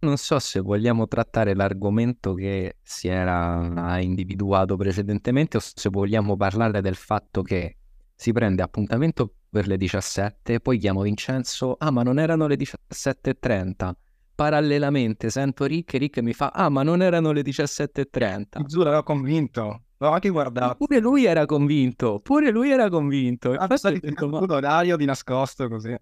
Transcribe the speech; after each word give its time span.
non 0.00 0.16
so 0.16 0.38
se 0.38 0.60
vogliamo 0.60 1.08
trattare 1.08 1.54
l'argomento 1.54 2.34
che 2.34 2.76
si 2.82 3.08
era 3.08 3.98
individuato 4.00 4.76
precedentemente 4.76 5.56
o 5.56 5.60
se 5.60 5.88
vogliamo 5.88 6.36
parlare 6.36 6.80
del 6.80 6.94
fatto 6.94 7.42
che 7.42 7.76
si 8.14 8.32
prende 8.32 8.62
appuntamento 8.62 9.32
per 9.50 9.66
le 9.66 9.76
17, 9.76 10.60
poi 10.60 10.78
chiamo 10.78 11.02
Vincenzo, 11.02 11.76
ah 11.78 11.90
ma 11.90 12.02
non 12.02 12.18
erano 12.18 12.46
le 12.46 12.56
17.30. 12.56 13.92
Parallelamente 14.34 15.30
sento 15.30 15.64
Rick 15.64 15.94
e 15.94 15.98
Rick 15.98 16.18
mi 16.20 16.32
fa, 16.32 16.50
ah 16.54 16.68
ma 16.68 16.82
non 16.82 17.02
erano 17.02 17.32
le 17.32 17.42
17.30. 17.42 18.64
Giuro, 18.66 18.90
ero 18.90 19.02
convinto. 19.02 19.82
L'ho 19.96 20.10
anche 20.10 20.28
guardato. 20.28 20.76
Pure 20.76 21.00
lui 21.00 21.24
era 21.24 21.44
convinto, 21.44 22.20
pure 22.20 22.50
lui 22.50 22.70
era 22.70 22.88
convinto. 22.88 23.50
Ah, 23.52 23.66
Infatti, 23.68 23.98
detto, 23.98 24.28
ma... 24.28 24.38
orario 24.38 24.96
di 24.96 25.04
nascosto 25.04 25.68
così. 25.68 25.96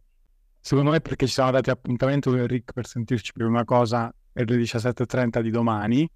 Secondo 0.66 0.90
me 0.90 1.00
perché 1.00 1.28
ci 1.28 1.34
siamo 1.34 1.52
dati 1.52 1.70
appuntamento 1.70 2.28
con 2.28 2.44
Rick 2.44 2.72
per 2.72 2.88
sentirci 2.88 3.30
per 3.32 3.46
una 3.46 3.64
cosa 3.64 4.12
per 4.32 4.50
le 4.50 4.56
17.30 4.56 5.40
di 5.40 5.50
domani 5.50 6.10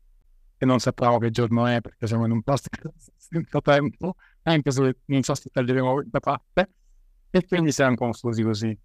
e 0.59 0.67
non 0.67 0.81
sappiamo 0.81 1.19
che 1.19 1.31
giorno 1.31 1.69
è 1.69 1.81
perché 1.81 2.09
siamo 2.09 2.25
in 2.25 2.33
un 2.33 2.43
posto 2.43 2.69
senza 3.17 3.61
tempo, 3.61 4.17
anche 4.43 4.73
se 4.73 4.97
non 5.05 5.23
so 5.23 5.37
se 5.37 5.51
taglieremo 5.53 6.03
da 6.07 6.19
parte 6.19 6.69
e 7.31 7.47
quindi 7.47 7.71
siamo 7.71 7.95
confusi 7.95 8.43
così. 8.43 8.77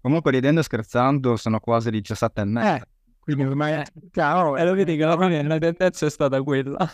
Comunque 0.00 0.30
ridendo 0.30 0.60
e 0.60 0.62
scherzando 0.62 1.34
sono 1.34 1.58
quasi 1.58 1.90
17 1.90 2.40
e 2.40 2.44
mezza. 2.44 2.76
Eh, 2.76 2.82
quindi 3.18 3.42
ormai 3.42 3.72
è 3.72 3.82
chiaro. 4.12 4.56
E 4.56 4.64
lo 4.64 4.74
vedi 4.74 4.96
che 4.96 5.10
fine 5.10 5.42
la 5.42 5.58
tendenza 5.58 6.06
è 6.06 6.10
stata 6.10 6.40
quella. 6.40 6.88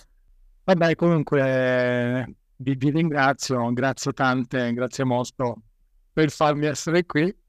Vabbè, 0.64 0.94
comunque 0.94 2.34
vi, 2.56 2.74
vi 2.76 2.90
ringrazio, 2.92 3.70
grazie 3.74 4.12
tante, 4.14 4.72
grazie 4.72 5.04
molto 5.04 5.60
per 6.14 6.30
farmi 6.30 6.64
essere 6.64 7.04
qui. 7.04 7.44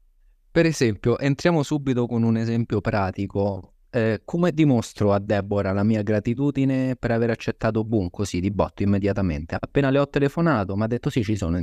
Per 0.50 0.66
esempio, 0.66 1.18
entriamo 1.18 1.62
subito 1.62 2.06
con 2.06 2.22
un 2.22 2.36
esempio 2.36 2.80
pratico. 2.80 3.74
Eh, 3.90 4.22
come 4.24 4.52
dimostro 4.52 5.12
a 5.12 5.18
Deborah 5.18 5.72
la 5.72 5.82
mia 5.82 6.02
gratitudine 6.02 6.96
per 6.96 7.10
aver 7.10 7.30
accettato 7.30 7.84
Boom 7.84 8.10
così 8.10 8.40
di 8.40 8.50
botto 8.50 8.82
immediatamente? 8.82 9.56
Appena 9.58 9.90
le 9.90 9.98
ho 9.98 10.08
telefonato, 10.08 10.76
mi 10.76 10.82
ha 10.82 10.86
detto 10.86 11.10
sì, 11.10 11.22
ci 11.22 11.36
sono. 11.36 11.58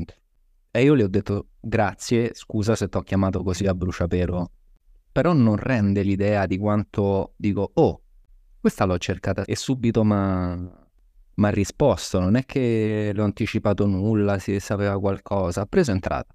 E 0.72 0.82
io 0.82 0.94
le 0.94 1.04
ho 1.04 1.08
detto 1.08 1.48
grazie, 1.60 2.32
scusa 2.34 2.76
se 2.76 2.88
ti 2.90 2.98
ho 2.98 3.02
chiamato 3.02 3.44
così 3.44 3.66
a 3.66 3.74
bruciapelo. 3.74 4.52
Però 5.12 5.34
non 5.34 5.56
rende 5.56 6.02
l'idea 6.02 6.46
di 6.46 6.58
quanto 6.58 7.34
dico, 7.38 7.72
oh, 7.74 8.02
questa 8.60 8.86
l'ho 8.86 8.98
cercata 8.98 9.46
e 9.46 9.56
subito 9.56 10.04
mi 10.04 10.14
ha 10.16 11.50
risposto. 11.50 12.20
Non 12.20 12.36
è 12.36 12.46
che 12.46 13.12
l'ho 13.14 13.24
anticipato 13.24 13.86
nulla, 13.86 14.40
si 14.40 14.60
sapeva 14.60 15.00
qualcosa. 15.00 15.62
Ha 15.62 15.66
preso 15.66 15.92
entrata. 15.92 16.34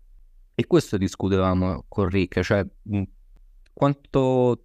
E 0.55 0.67
questo 0.67 0.97
discutevamo 0.97 1.85
con 1.89 2.09
Rick, 2.09 2.41
cioè 2.43 2.67
quanto 3.73 4.65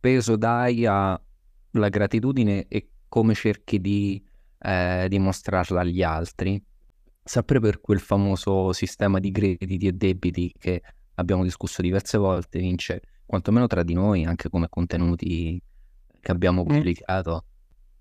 peso 0.00 0.36
dai 0.36 0.86
alla 0.86 1.88
gratitudine 1.88 2.66
e 2.66 2.90
come 3.08 3.34
cerchi 3.34 3.80
di 3.80 4.22
eh, 4.58 5.06
dimostrarla 5.08 5.80
agli 5.80 6.02
altri, 6.02 6.60
sempre 7.22 7.60
per 7.60 7.80
quel 7.80 8.00
famoso 8.00 8.72
sistema 8.72 9.18
di 9.20 9.30
crediti 9.30 9.86
e 9.86 9.92
debiti 9.92 10.52
che 10.58 10.82
abbiamo 11.14 11.42
discusso 11.44 11.82
diverse 11.82 12.18
volte, 12.18 12.58
vince 12.58 13.02
quantomeno 13.24 13.66
tra 13.66 13.82
di 13.82 13.94
noi, 13.94 14.24
anche 14.24 14.48
come 14.48 14.68
contenuti 14.68 15.60
che 16.20 16.32
abbiamo 16.32 16.64
pubblicato. 16.64 17.44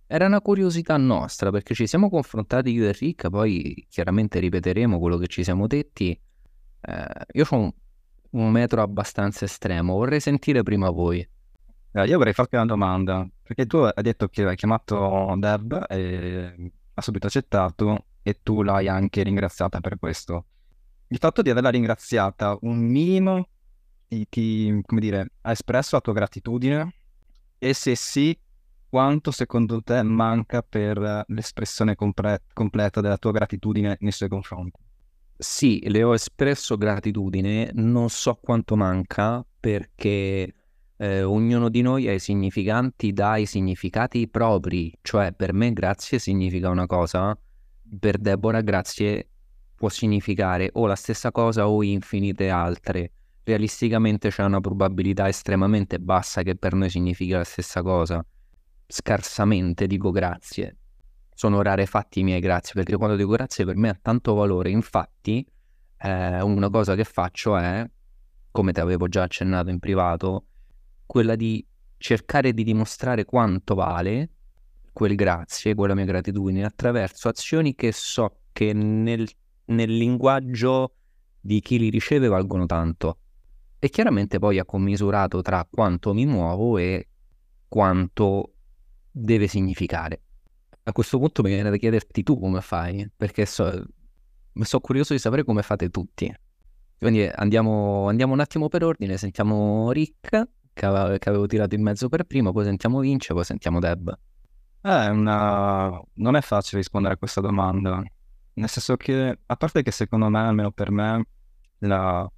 Era 0.07 0.25
una 0.25 0.41
curiosità 0.41 0.95
nostra 0.95 1.51
perché 1.51 1.73
ci 1.73 1.85
siamo 1.85 2.09
confrontati 2.09 2.71
io 2.71 2.87
e 2.87 2.93
Rick, 2.93 3.29
poi 3.29 3.85
chiaramente 3.89 4.39
ripeteremo 4.39 4.97
quello 4.97 5.17
che 5.17 5.27
ci 5.27 5.43
siamo 5.43 5.67
detti 5.67 6.17
eh, 6.81 7.25
io 7.33 7.45
ho 7.49 7.55
un, 7.57 7.71
un, 8.31 8.51
metro 8.51 8.81
abbastanza 8.81 9.45
estremo, 9.45 9.93
vorrei 9.95 10.19
sentire 10.19 10.63
prima 10.63 10.89
voi. 10.89 11.27
Eh, 11.91 12.05
io 12.05 12.17
vorrei 12.17 12.33
farti 12.33 12.55
una 12.55 12.65
domanda, 12.65 13.27
perché 13.41 13.65
tu 13.65 13.77
hai 13.77 14.03
detto 14.03 14.27
che 14.27 14.43
hai 14.43 14.55
chiamato 14.55 15.33
Deb 15.37 15.85
e 15.89 16.71
ha 16.93 17.01
subito 17.01 17.27
accettato 17.27 18.05
e 18.21 18.39
tu 18.43 18.61
l'hai 18.61 18.87
anche 18.87 19.23
ringraziata 19.23 19.79
per 19.79 19.97
questo. 19.97 20.45
Il 21.07 21.17
fatto 21.17 21.41
di 21.41 21.49
averla 21.49 21.69
ringraziata 21.69 22.57
un 22.61 22.77
minimo 22.79 23.47
ti, 24.07 24.81
come 24.85 25.01
dire, 25.01 25.31
ha 25.41 25.51
espresso 25.51 25.95
la 25.95 26.01
tua 26.01 26.13
gratitudine 26.13 26.93
e 27.57 27.73
se 27.73 27.95
sì, 27.95 28.37
quanto 28.89 29.31
secondo 29.31 29.81
te 29.81 30.01
manca 30.03 30.61
per 30.61 31.25
l'espressione 31.27 31.95
compre- 31.95 32.43
completa 32.53 33.01
della 33.01 33.17
tua 33.17 33.31
gratitudine 33.31 33.97
nei 33.99 34.11
suoi 34.11 34.29
confronti? 34.29 34.86
Sì, 35.39 35.87
le 35.87 36.01
ho 36.01 36.15
espresso 36.15 36.77
gratitudine, 36.77 37.69
non 37.73 38.09
so 38.09 38.39
quanto 38.41 38.75
manca 38.75 39.45
perché 39.59 40.51
eh, 40.97 41.21
ognuno 41.21 41.69
di 41.69 41.81
noi 41.81 42.07
ha 42.07 42.13
i 42.13 42.19
significanti 42.19 43.13
dai 43.13 43.45
significati 43.45 44.27
propri, 44.27 44.91
cioè 45.03 45.33
per 45.33 45.53
me 45.53 45.73
grazie 45.73 46.17
significa 46.17 46.69
una 46.69 46.87
cosa, 46.87 47.37
per 47.99 48.17
Deborah 48.17 48.61
grazie 48.61 49.29
può 49.75 49.89
significare 49.89 50.71
o 50.73 50.87
la 50.87 50.95
stessa 50.95 51.31
cosa 51.31 51.69
o 51.69 51.83
infinite 51.83 52.49
altre. 52.49 53.11
Realisticamente 53.43 54.29
c'è 54.29 54.43
una 54.43 54.59
probabilità 54.59 55.27
estremamente 55.27 55.99
bassa 55.99 56.41
che 56.41 56.55
per 56.55 56.73
noi 56.73 56.89
significhi 56.89 57.31
la 57.31 57.43
stessa 57.43 57.83
cosa. 57.83 58.25
Scarsamente 58.87 59.85
dico 59.85 60.09
grazie 60.09 60.77
sono 61.37 61.61
rarefatti 61.61 62.21
i 62.21 62.23
miei 62.23 62.39
grazie, 62.39 62.73
perché 62.73 62.97
quando 62.97 63.15
dico 63.15 63.29
grazie 63.29 63.63
per 63.63 63.75
me 63.75 63.89
ha 63.89 63.99
tanto 64.01 64.33
valore. 64.33 64.71
Infatti, 64.71 65.45
eh, 65.99 66.41
una 66.41 66.67
cosa 66.71 66.95
che 66.95 67.03
faccio 67.03 67.55
è, 67.55 67.87
come 68.49 68.71
ti 68.71 68.79
avevo 68.79 69.07
già 69.07 69.21
accennato 69.21 69.69
in 69.69 69.77
privato, 69.77 70.45
quella 71.05 71.35
di 71.35 71.63
cercare 71.97 72.53
di 72.53 72.63
dimostrare 72.63 73.23
quanto 73.23 73.75
vale 73.75 74.29
quel 74.91 75.13
grazie, 75.13 75.75
quella 75.75 75.93
mia 75.93 76.05
gratitudine, 76.05 76.65
attraverso 76.65 77.29
azioni 77.29 77.75
che 77.75 77.91
so 77.91 78.39
che 78.51 78.73
nel, 78.73 79.29
nel 79.65 79.95
linguaggio 79.95 80.95
di 81.39 81.59
chi 81.59 81.77
li 81.77 81.89
riceve 81.89 82.27
valgono 82.27 82.65
tanto. 82.65 83.19
E 83.77 83.89
chiaramente 83.89 84.39
poi 84.39 84.57
ha 84.57 84.65
commisurato 84.65 85.43
tra 85.43 85.67
quanto 85.69 86.15
mi 86.15 86.25
muovo 86.25 86.79
e 86.79 87.07
quanto 87.67 88.53
deve 89.11 89.45
significare. 89.45 90.21
A 90.87 90.93
questo 90.93 91.19
punto 91.19 91.43
mi 91.43 91.49
viene 91.49 91.69
da 91.69 91.75
chiederti 91.75 92.23
tu 92.23 92.39
come 92.39 92.61
fai, 92.61 93.11
perché 93.13 93.45
so, 93.45 93.69
sono 94.53 94.81
curioso 94.81 95.11
di 95.11 95.19
sapere 95.19 95.43
come 95.43 95.61
fate 95.61 95.89
tutti. 95.89 96.33
Quindi 96.97 97.25
andiamo, 97.25 98.07
andiamo 98.07 98.31
un 98.31 98.39
attimo 98.39 98.69
per 98.69 98.85
ordine, 98.85 99.17
sentiamo 99.17 99.91
Rick, 99.91 100.47
che, 100.71 100.85
aveva, 100.85 101.17
che 101.17 101.27
avevo 101.27 101.45
tirato 101.45 101.75
in 101.75 101.81
mezzo 101.81 102.07
per 102.07 102.23
primo, 102.23 102.53
poi 102.53 102.63
sentiamo 102.63 102.99
Vince, 102.99 103.33
poi 103.33 103.43
sentiamo 103.43 103.79
Deb. 103.79 104.17
Eh, 104.81 105.09
una... 105.09 106.01
non 106.13 106.37
è 106.37 106.41
facile 106.41 106.79
rispondere 106.79 107.15
a 107.15 107.17
questa 107.17 107.41
domanda, 107.41 108.01
nel 108.53 108.69
senso 108.69 108.95
che, 108.95 109.39
a 109.45 109.55
parte 109.57 109.83
che 109.83 109.91
secondo 109.91 110.29
me, 110.29 110.39
almeno 110.39 110.71
per 110.71 110.89
me, 110.89 111.27
la, 111.79 112.31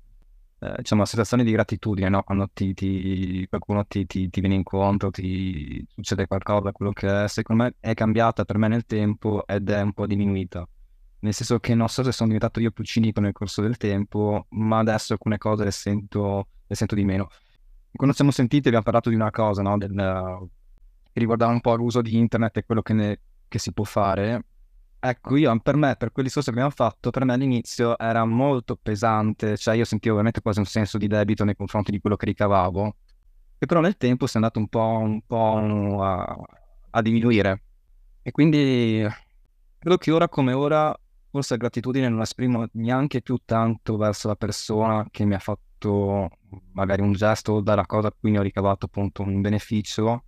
eh, 0.59 0.73
diciamo, 0.77 1.01
la 1.01 1.07
sensazione 1.07 1.43
di 1.43 1.51
gratitudine, 1.51 2.09
no? 2.09 2.23
quando 2.23 2.49
ti, 2.53 2.73
ti, 2.73 3.45
qualcuno 3.47 3.85
ti, 3.85 4.05
ti, 4.05 4.29
viene 4.33 4.55
incontro, 4.55 5.09
ti 5.09 5.85
succede 5.93 6.27
qualcosa, 6.27 6.71
quello 6.71 6.91
che 6.91 7.23
è, 7.23 7.27
secondo 7.27 7.63
me 7.63 7.75
è 7.79 7.93
cambiata 7.93 8.43
per 8.45 8.57
me 8.57 8.67
nel 8.67 8.85
tempo 8.85 9.45
ed 9.47 9.69
è 9.69 9.81
un 9.81 9.93
po' 9.93 10.05
diminuita. 10.05 10.67
Nel 11.21 11.33
senso 11.33 11.59
che 11.59 11.75
non 11.75 11.87
so 11.89 12.03
se 12.03 12.11
sono 12.11 12.27
diventato 12.27 12.59
io 12.59 12.71
più 12.71 12.83
cinico 12.83 13.19
nel 13.19 13.33
corso 13.33 13.61
del 13.61 13.77
tempo, 13.77 14.47
ma 14.49 14.79
adesso 14.79 15.13
alcune 15.13 15.37
cose 15.37 15.63
le 15.63 15.71
sento, 15.71 16.47
le 16.65 16.75
sento 16.75 16.95
di 16.95 17.03
meno. 17.03 17.29
Quando 17.91 18.15
siamo 18.15 18.31
sentiti 18.31 18.67
abbiamo 18.67 18.83
parlato 18.83 19.09
di 19.09 19.15
una 19.15 19.31
cosa, 19.31 19.61
no? 19.61 19.77
Del, 19.77 19.93
che 21.11 21.19
riguardava 21.19 21.51
un 21.51 21.61
po' 21.61 21.75
l'uso 21.75 22.01
di 22.01 22.17
internet 22.17 22.57
e 22.57 22.65
quello 22.65 22.81
che, 22.81 22.93
ne, 22.93 23.19
che 23.47 23.59
si 23.59 23.73
può 23.73 23.83
fare 23.83 24.43
Ecco, 25.01 25.37
io 25.37 25.57
per 25.61 25.77
me, 25.77 25.95
per 25.95 26.11
quel 26.11 26.25
discorso 26.25 26.51
che 26.51 26.57
abbiamo 26.57 26.75
fatto, 26.75 27.09
per 27.09 27.23
me 27.23 27.31
all'inizio 27.31 27.97
era 27.97 28.25
molto 28.25 28.75
pesante, 28.75 29.55
cioè 29.55 29.75
io 29.75 29.85
sentivo 29.85 30.15
veramente 30.15 30.41
quasi 30.41 30.59
un 30.59 30.65
senso 30.65 30.97
di 30.97 31.07
debito 31.07 31.45
nei 31.45 31.55
confronti 31.55 31.89
di 31.91 32.01
quello 32.01 32.17
che 32.17 32.25
ricavavo, 32.25 32.95
che 33.57 33.65
però 33.65 33.79
nel 33.79 33.95
tempo 33.95 34.27
si 34.27 34.33
è 34.33 34.35
andato 34.35 34.59
un 34.59 34.67
po', 34.67 34.99
un 35.01 35.21
po 35.25 36.03
a, 36.03 36.37
a, 36.89 37.01
diminuire. 37.01 37.63
E 38.21 38.31
quindi 38.31 39.07
credo 39.77 39.97
che 39.97 40.11
ora 40.11 40.27
come 40.27 40.51
ora 40.51 40.93
forse 41.29 41.53
la 41.53 41.59
gratitudine 41.59 42.09
non 42.09 42.17
la 42.17 42.23
esprimo 42.23 42.67
neanche 42.73 43.21
più 43.21 43.39
tanto 43.45 43.95
verso 43.95 44.27
la 44.27 44.35
persona 44.35 45.07
che 45.09 45.23
mi 45.23 45.35
ha 45.35 45.39
fatto 45.39 46.29
magari 46.73 47.01
un 47.01 47.13
gesto 47.13 47.53
o 47.53 47.61
dalla 47.61 47.85
cosa 47.85 48.09
a 48.09 48.13
cui 48.19 48.31
ne 48.31 48.39
ho 48.39 48.41
ricavato 48.41 48.87
appunto 48.87 49.21
un 49.21 49.39
beneficio, 49.39 50.25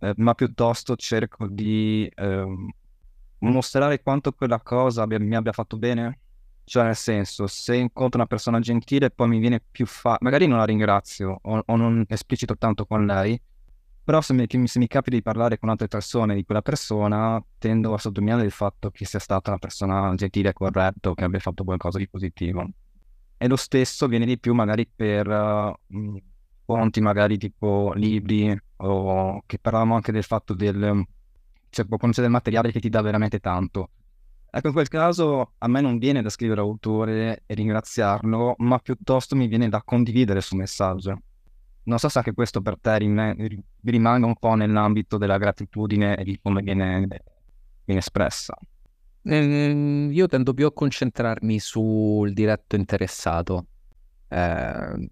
eh, 0.00 0.12
ma 0.18 0.34
piuttosto 0.34 0.96
cerco 0.96 1.46
di... 1.46 2.06
Eh, 2.14 2.74
mostrare 3.50 4.02
quanto 4.02 4.32
quella 4.32 4.60
cosa 4.60 5.02
abbia, 5.02 5.18
mi 5.18 5.34
abbia 5.34 5.52
fatto 5.52 5.76
bene. 5.76 6.18
Cioè, 6.64 6.84
nel 6.84 6.96
senso, 6.96 7.46
se 7.46 7.76
incontro 7.76 8.18
una 8.18 8.28
persona 8.28 8.60
gentile, 8.60 9.10
poi 9.10 9.28
mi 9.28 9.38
viene 9.38 9.60
più 9.60 9.84
facile. 9.86 10.18
Magari 10.22 10.46
non 10.46 10.58
la 10.58 10.64
ringrazio 10.64 11.38
o, 11.42 11.62
o, 11.66 11.76
non 11.76 12.04
esplicito 12.08 12.56
tanto 12.56 12.86
con 12.86 13.04
lei, 13.04 13.40
però 14.04 14.20
se 14.20 14.32
mi, 14.32 14.46
se 14.48 14.78
mi 14.78 14.86
capita 14.86 15.16
di 15.16 15.22
parlare 15.22 15.58
con 15.58 15.68
altre 15.68 15.88
persone 15.88 16.34
di 16.34 16.44
quella 16.44 16.62
persona, 16.62 17.42
tendo 17.58 17.94
a 17.94 17.98
sottolineare 17.98 18.44
il 18.44 18.52
fatto 18.52 18.90
che 18.90 19.04
sia 19.04 19.18
stata 19.18 19.50
una 19.50 19.58
persona 19.58 20.14
gentile 20.14 20.50
e 20.50 20.52
corretta, 20.52 21.12
che 21.14 21.24
abbia 21.24 21.40
fatto 21.40 21.64
qualcosa 21.64 21.98
di 21.98 22.08
positivo. 22.08 22.68
E 23.36 23.48
lo 23.48 23.56
stesso 23.56 24.06
viene 24.06 24.24
di 24.24 24.38
più 24.38 24.54
magari 24.54 24.86
per 24.86 25.26
uh, 25.26 26.22
fonti 26.64 27.00
magari 27.00 27.38
tipo 27.38 27.92
libri 27.96 28.56
o 28.76 29.42
che 29.46 29.58
parlavamo 29.58 29.96
anche 29.96 30.12
del 30.12 30.22
fatto 30.22 30.54
del 30.54 31.04
cioè 31.72 31.86
può 31.86 31.96
conoscere 31.96 32.26
del 32.26 32.34
materiale 32.34 32.70
che 32.70 32.80
ti 32.80 32.90
dà 32.90 33.00
veramente 33.00 33.40
tanto. 33.40 33.90
Ecco, 34.50 34.66
in 34.66 34.72
quel 34.74 34.88
caso 34.88 35.54
a 35.56 35.66
me 35.66 35.80
non 35.80 35.96
viene 35.96 36.20
da 36.20 36.28
scrivere 36.28 36.60
autore 36.60 37.44
e 37.46 37.54
ringraziarlo, 37.54 38.56
ma 38.58 38.78
piuttosto 38.78 39.34
mi 39.34 39.46
viene 39.46 39.70
da 39.70 39.82
condividere 39.82 40.40
il 40.40 40.44
suo 40.44 40.58
messaggio. 40.58 41.22
Non 41.84 41.98
so 41.98 42.10
se 42.10 42.18
anche 42.18 42.34
questo 42.34 42.60
per 42.60 42.78
te 42.78 42.98
rimanga 42.98 44.26
un 44.26 44.36
po' 44.36 44.54
nell'ambito 44.54 45.16
della 45.16 45.38
gratitudine 45.38 46.16
e 46.16 46.24
di 46.24 46.38
come 46.40 46.60
viene, 46.60 47.06
viene 47.84 48.00
espressa. 48.00 48.54
Eh, 49.22 50.08
io 50.10 50.26
tendo 50.26 50.52
più 50.52 50.66
a 50.66 50.72
concentrarmi 50.72 51.58
sul 51.58 52.34
diretto 52.34 52.76
interessato, 52.76 53.66
eh, 54.28 55.10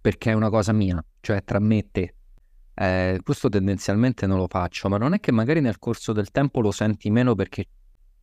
perché 0.00 0.30
è 0.30 0.34
una 0.34 0.50
cosa 0.50 0.72
mia, 0.72 1.04
cioè 1.20 1.42
tra 1.42 1.58
me 1.58 1.78
e 1.78 1.88
te. 1.90 2.14
Eh, 2.80 3.18
questo 3.24 3.48
tendenzialmente 3.48 4.24
non 4.28 4.38
lo 4.38 4.46
faccio, 4.48 4.88
ma 4.88 4.98
non 4.98 5.12
è 5.12 5.18
che 5.18 5.32
magari 5.32 5.60
nel 5.60 5.80
corso 5.80 6.12
del 6.12 6.30
tempo 6.30 6.60
lo 6.60 6.70
senti 6.70 7.10
meno 7.10 7.34
perché 7.34 7.66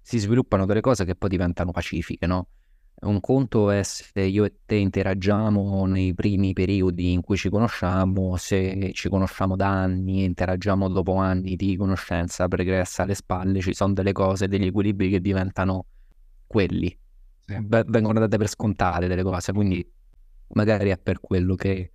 si 0.02 0.18
sviluppano 0.18 0.66
delle 0.66 0.80
cose 0.80 1.04
che 1.04 1.14
poi 1.14 1.28
diventano 1.28 1.72
pacifiche, 1.72 2.26
no? 2.26 2.48
Un 3.02 3.20
conto 3.20 3.70
è 3.70 3.84
se 3.84 4.22
io 4.22 4.46
e 4.46 4.60
te 4.66 4.76
interagiamo 4.76 5.86
nei 5.88 6.14
primi 6.14 6.54
periodi 6.54 7.12
in 7.12 7.20
cui 7.20 7.36
ci 7.36 7.50
conosciamo, 7.50 8.38
se 8.38 8.92
ci 8.94 9.10
conosciamo 9.10 9.58
da 9.58 9.68
anni 9.68 10.22
e 10.22 10.26
interagiamo 10.26 10.88
dopo 10.88 11.16
anni 11.16 11.58
di 11.58 11.76
conoscenza 11.76 12.48
pregressa 12.48 13.04
alle 13.04 13.16
spalle, 13.16 13.60
ci 13.60 13.74
sono 13.74 13.92
delle 13.92 14.14
cose, 14.14 14.48
degli 14.48 14.68
equilibri 14.68 15.10
che 15.10 15.20
diventano 15.20 15.86
quelli. 16.48 16.98
Sì. 17.46 17.58
vengono 17.68 18.20
date 18.20 18.38
per 18.38 18.48
scontate 18.48 19.08
delle 19.08 19.22
cose, 19.22 19.52
quindi 19.52 19.86
magari 20.54 20.90
è 20.92 20.98
per 20.98 21.20
quello 21.20 21.56
che 21.56 21.92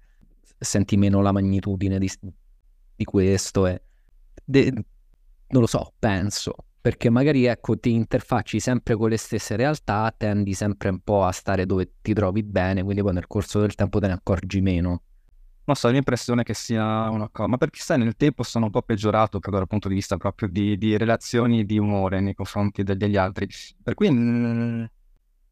senti 0.58 0.98
meno 0.98 1.22
la 1.22 1.32
magnitudine 1.32 1.98
di, 1.98 2.08
di 3.00 3.04
questo 3.04 3.66
e 3.66 3.80
de, 4.44 4.70
non 4.72 5.60
lo 5.62 5.66
so, 5.66 5.94
penso 5.98 6.54
perché 6.80 7.10
magari 7.10 7.44
ecco 7.44 7.78
ti 7.78 7.92
interfacci 7.92 8.58
sempre 8.58 8.96
con 8.96 9.10
le 9.10 9.18
stesse 9.18 9.54
realtà, 9.54 10.14
tendi 10.16 10.54
sempre 10.54 10.88
un 10.88 11.00
po' 11.00 11.24
a 11.24 11.32
stare 11.32 11.66
dove 11.66 11.96
ti 12.00 12.14
trovi 12.14 12.42
bene, 12.42 12.82
quindi 12.82 13.02
poi 13.02 13.12
nel 13.12 13.26
corso 13.26 13.60
del 13.60 13.74
tempo 13.74 14.00
te 14.00 14.06
ne 14.06 14.14
accorgi 14.14 14.60
meno. 14.62 15.02
Non 15.64 15.76
so, 15.76 15.88
ho 15.88 15.90
l'impressione 15.90 16.42
che 16.42 16.54
sia 16.54 17.10
una 17.10 17.28
cosa, 17.28 17.48
ma 17.48 17.58
perché 17.58 17.80
sai, 17.80 17.98
nel 17.98 18.16
tempo 18.16 18.42
sono 18.42 18.64
un 18.64 18.70
po' 18.70 18.80
peggiorato 18.80 19.38
proprio 19.38 19.58
dal 19.58 19.68
punto 19.68 19.88
di 19.88 19.94
vista 19.94 20.16
proprio 20.16 20.48
di, 20.48 20.78
di 20.78 20.96
relazioni 20.96 21.66
di 21.66 21.78
umore 21.78 22.20
nei 22.20 22.34
confronti 22.34 22.82
degli 22.82 23.16
altri, 23.16 23.46
per 23.82 23.92
cui 23.94 24.10
mh, 24.10 24.16
mm, 24.16 24.84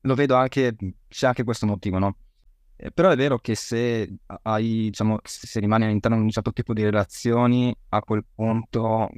lo 0.00 0.14
vedo 0.14 0.34
anche, 0.34 0.74
c'è 1.08 1.26
anche 1.26 1.44
questo 1.44 1.66
motivo, 1.66 1.98
no? 1.98 2.16
Eh, 2.80 2.92
però 2.92 3.10
è 3.10 3.16
vero 3.16 3.38
che 3.38 3.56
se 3.56 4.08
hai, 4.42 4.84
diciamo, 4.84 5.19
se 5.25 5.58
rimani 5.58 5.84
all'interno 5.84 6.16
di 6.16 6.22
un 6.22 6.30
certo 6.30 6.52
tipo 6.52 6.72
di 6.72 6.84
relazioni, 6.84 7.75
a 7.88 8.00
quel 8.02 8.25
punto 8.32 9.10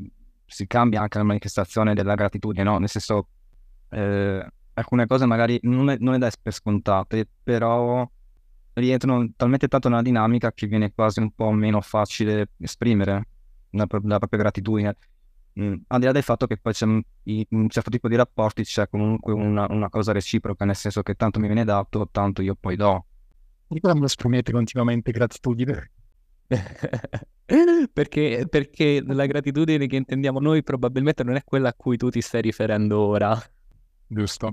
si 0.46 0.66
cambia 0.66 1.02
anche 1.02 1.18
la 1.18 1.24
manifestazione 1.24 1.92
della 1.94 2.14
gratitudine, 2.14 2.64
no? 2.64 2.78
Nel 2.78 2.88
senso, 2.88 3.28
eh, 3.90 4.46
alcune 4.72 5.06
cose 5.06 5.26
magari 5.26 5.58
non, 5.64 5.90
è, 5.90 5.96
non 6.00 6.14
le 6.14 6.18
dai 6.18 6.30
per 6.40 6.54
scontate, 6.54 7.28
però 7.42 8.08
rientrano 8.72 9.30
talmente 9.36 9.68
tanto 9.68 9.90
nella 9.90 10.02
dinamica 10.02 10.52
che 10.52 10.66
viene 10.66 10.92
quasi 10.94 11.20
un 11.20 11.30
po' 11.32 11.50
meno 11.50 11.82
facile 11.82 12.48
esprimere 12.58 13.26
la, 13.72 13.86
la 14.04 14.18
propria 14.18 14.40
gratitudine. 14.40 14.96
Mm, 15.60 15.74
al 15.88 15.98
di 15.98 16.06
là 16.06 16.12
del 16.12 16.22
fatto 16.22 16.46
che 16.46 16.56
poi 16.56 16.72
c'è 16.72 16.86
in 16.86 17.44
un 17.50 17.68
certo 17.68 17.90
tipo 17.90 18.08
di 18.08 18.16
rapporti 18.16 18.62
c'è 18.62 18.88
comunque 18.88 19.34
una, 19.34 19.66
una, 19.68 19.90
cosa 19.90 20.12
reciproca, 20.12 20.64
nel 20.64 20.76
senso 20.76 21.02
che 21.02 21.14
tanto 21.14 21.40
mi 21.40 21.46
viene 21.46 21.64
dato, 21.64 22.08
tanto 22.10 22.40
io 22.40 22.54
poi 22.58 22.76
do. 22.76 23.04
Perché 23.70 23.86
non 23.86 24.02
esprimete 24.02 24.50
continuamente 24.50 25.12
gratitudine? 25.12 25.90
perché, 27.92 28.46
perché 28.50 29.00
la 29.06 29.26
gratitudine 29.26 29.86
che 29.86 29.94
intendiamo 29.94 30.40
noi 30.40 30.64
probabilmente 30.64 31.22
non 31.22 31.36
è 31.36 31.44
quella 31.44 31.68
a 31.68 31.74
cui 31.74 31.96
tu 31.96 32.10
ti 32.10 32.20
stai 32.20 32.42
riferendo 32.42 32.98
ora. 32.98 33.40
Giusto. 34.08 34.52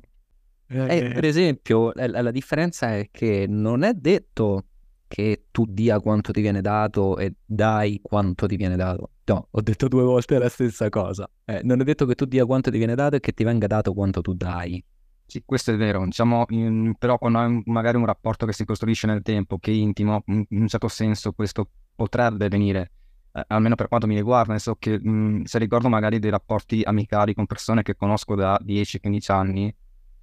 Eh, 0.68 0.98
eh, 0.98 1.12
per 1.14 1.25
esempio, 1.25 1.92
la, 1.96 2.22
la, 2.22 2.30
differenza 2.30 2.96
è 2.96 3.08
che 3.10 3.46
non 3.48 3.81
è 3.81 3.94
detto 3.94 4.66
che 5.08 5.46
tu 5.50 5.66
dia 5.66 6.00
quanto 6.00 6.31
ti 6.31 6.42
viene 6.42 6.62
dato 6.62 7.18
e 7.18 7.34
dai 7.44 8.00
quanto 8.04 8.46
ti 8.46 8.56
viene 8.56 8.75
dato. 8.75 9.12
No, 9.24 9.48
ho 9.50 9.62
detto 9.62 9.88
due 9.88 10.04
volte 10.04 10.38
la 10.38 10.50
stessa 10.50 10.90
cosa. 10.90 11.28
Eh, 11.44 11.62
non 11.63 11.81
è 11.81 11.84
detto 11.84 12.06
che 12.06 12.13
tu 12.13 12.25
dia 12.25 12.46
quanto 12.46 12.70
ti 12.70 12.78
viene 12.78 12.94
dato 12.94 13.16
e 13.16 13.20
che 13.20 13.31
ti 13.31 13.44
venga 13.44 13.66
dato 13.66 13.94
quanto 13.94 14.22
tu 14.22 14.36
dai. 14.36 14.84
Sì, 15.29 15.44
questo 15.45 15.74
è 15.74 15.75
vero, 15.75 16.06
diciamo, 16.06 16.45
in, 16.51 16.94
però 16.97 17.18
quando 17.18 17.39
hai 17.39 17.62
magari 17.65 17.97
un 17.97 18.06
rapporto 18.06 18.45
che 18.45 18.53
si 18.53 18.63
costruisce 18.63 19.07
nel 19.07 19.21
tempo, 19.24 19.57
che 19.57 19.71
è 19.71 19.74
intimo, 19.74 20.24
in 20.27 20.45
un 20.50 20.68
certo 20.69 20.88
senso 20.88 21.33
questo 21.33 21.69
potrebbe 21.94 22.47
venire, 22.47 22.91
eh, 23.33 23.44
almeno 23.47 23.75
per 23.75 23.89
quanto 23.89 24.07
mi 24.07 24.15
riguarda, 24.15 24.51
nel 24.53 24.62
senso 24.62 24.79
che 24.79 24.97
mh, 24.97 25.44
se 25.44 25.59
ricordo 25.59 25.89
magari 25.89 26.19
dei 26.19 26.29
rapporti 26.29 26.81
amicali 26.81 27.33
con 27.33 27.45
persone 27.45 27.81
che 27.81 27.95
conosco 27.97 28.35
da 28.35 28.57
10-15 28.63 29.29
anni, 29.33 29.75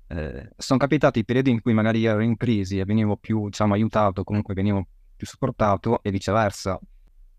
eh, 0.07 0.51
sono 0.57 0.79
capitati 0.79 1.23
periodi 1.23 1.51
in 1.51 1.61
cui 1.61 1.75
magari 1.75 2.03
ero 2.07 2.21
in 2.21 2.37
crisi 2.39 2.79
e 2.79 2.87
venivo 2.87 3.19
più, 3.19 3.45
diciamo, 3.51 3.75
aiutato, 3.75 4.25
comunque 4.25 4.55
venivo 4.55 4.87
più 5.15 5.27
supportato 5.27 6.03
e 6.03 6.11
viceversa. 6.11 6.81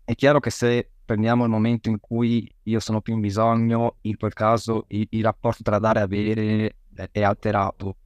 È 0.04 0.14
chiaro 0.14 0.38
che 0.38 0.50
se 0.50 0.88
prendiamo 1.04 1.42
il 1.42 1.50
momento 1.50 1.88
in 1.88 1.98
cui 1.98 2.48
io 2.62 2.78
sono 2.78 3.00
più 3.00 3.14
in 3.14 3.20
bisogno, 3.20 3.96
in 4.02 4.16
quel 4.16 4.32
caso 4.34 4.84
il, 4.88 5.06
il 5.10 5.22
rapporto 5.24 5.64
tra 5.64 5.80
dare 5.80 5.98
e 5.98 6.02
avere 6.02 6.76
è 7.10 7.22
alterato 7.22 7.96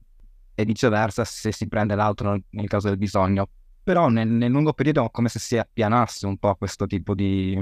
e 0.53 0.65
viceversa 0.65 1.23
se 1.23 1.51
si 1.51 1.67
prende 1.67 1.95
l'altro 1.95 2.39
nel, 2.49 2.67
caso 2.67 2.87
del 2.87 2.97
bisogno. 2.97 3.49
Però 3.83 4.09
nel, 4.09 4.27
nel, 4.27 4.51
lungo 4.51 4.73
periodo 4.73 5.05
è 5.05 5.11
come 5.11 5.29
se 5.29 5.39
si 5.39 5.57
appianasse 5.57 6.25
un 6.27 6.37
po' 6.37 6.55
questo 6.55 6.85
tipo 6.85 7.15
di, 7.15 7.57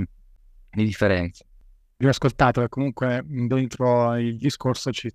di 0.69 0.83
differenze. 0.83 1.45
Vi 1.97 2.05
ho 2.05 2.09
ascoltato 2.09 2.67
comunque 2.69 3.23
dentro 3.25 4.15
il 4.15 4.37
discorso 4.37 4.91
ci, 4.91 5.11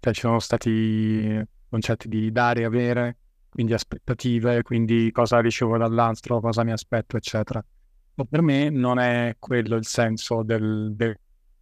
cioè, 0.00 0.12
ci 0.12 0.20
sono 0.20 0.38
stati 0.38 1.40
concetti 1.68 2.08
di 2.08 2.30
dare 2.30 2.60
e 2.60 2.64
avere, 2.64 3.16
quindi 3.48 3.72
aspettative, 3.72 4.62
quindi 4.62 5.10
cosa 5.10 5.40
ricevo 5.40 5.76
dall'altro, 5.78 6.40
cosa 6.40 6.64
mi 6.64 6.72
aspetto, 6.72 7.16
eccetera. 7.16 7.64
Ma 8.14 8.24
per 8.24 8.42
me 8.42 8.68
non 8.68 8.98
è 8.98 9.36
quello 9.38 9.76
il 9.76 9.86
senso 9.86 10.42
del, 10.42 10.94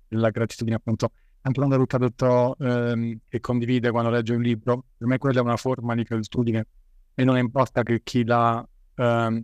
della 0.08 0.30
gratitudine, 0.30 0.76
appunto 0.76 1.12
anche 1.42 1.58
quando 1.58 1.76
Luca 1.76 1.98
detto 1.98 2.56
ehm, 2.58 3.18
che 3.28 3.40
condivide 3.40 3.90
quando 3.90 4.10
legge 4.10 4.34
un 4.34 4.42
libro, 4.42 4.84
per 4.96 5.06
me 5.06 5.18
quella 5.18 5.40
è 5.40 5.42
una 5.42 5.56
forma 5.56 5.94
di 5.94 6.02
gratitudine 6.02 6.66
e 7.14 7.24
non 7.24 7.38
importa 7.38 7.82
che 7.82 8.02
chi 8.02 8.24
la, 8.24 8.66
ehm, 8.94 9.42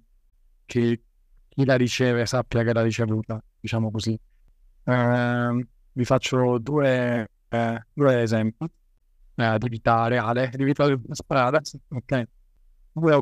che 0.67 1.03
chi 1.49 1.65
la 1.65 1.77
riceve 1.77 2.27
sappia 2.27 2.63
che 2.63 2.73
l'ha 2.73 2.83
ricevuta, 2.83 3.43
diciamo 3.59 3.91
così. 3.91 4.19
Eh, 4.85 5.67
vi 5.93 6.05
faccio 6.05 6.59
due, 6.59 7.31
eh, 7.49 7.87
due 7.93 8.23
esempi 8.23 8.69
eh, 9.37 9.59
di 9.59 9.69
vita 9.69 10.07
reale, 10.09 10.51
di 10.55 10.65
vita 10.65 10.87
di 10.87 11.01
strada, 11.13 11.61
ok? 11.89 12.29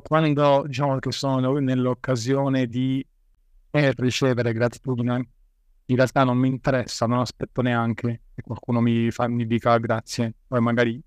Quando 0.02 0.64
diciamo 0.66 0.98
che 1.00 1.10
sono 1.10 1.58
nell'occasione 1.58 2.66
di 2.66 3.04
eh, 3.70 3.92
ricevere 3.96 4.52
gratitudine 4.52 5.28
in 5.86 5.96
realtà 5.96 6.24
non 6.24 6.38
mi 6.38 6.48
interessa, 6.48 7.06
non 7.06 7.18
aspetto 7.20 7.60
neanche 7.60 8.22
che 8.34 8.42
qualcuno 8.42 8.80
mi, 8.80 9.10
fa, 9.10 9.28
mi 9.28 9.46
dica 9.46 9.76
grazie, 9.78 10.34
poi 10.46 10.60
magari 10.60 11.00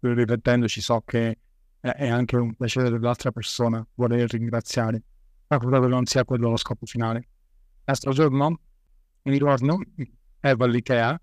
riflettendoci 0.00 0.80
so 0.80 1.02
che 1.04 1.38
è 1.80 2.08
anche 2.08 2.36
un 2.36 2.54
piacere 2.54 2.90
dell'altra 2.90 3.32
persona 3.32 3.84
voler 3.94 4.30
ringraziare, 4.30 5.02
ma 5.48 5.58
credo 5.58 5.80
che 5.80 5.86
non 5.88 6.04
sia 6.06 6.24
quello 6.24 6.50
lo 6.50 6.56
scopo 6.56 6.86
finale. 6.86 7.28
L'altro 7.84 8.12
giorno, 8.12 8.60
mi 9.22 9.32
ricordo, 9.32 9.78
ero 10.40 10.64
all'Ikea, 10.64 11.20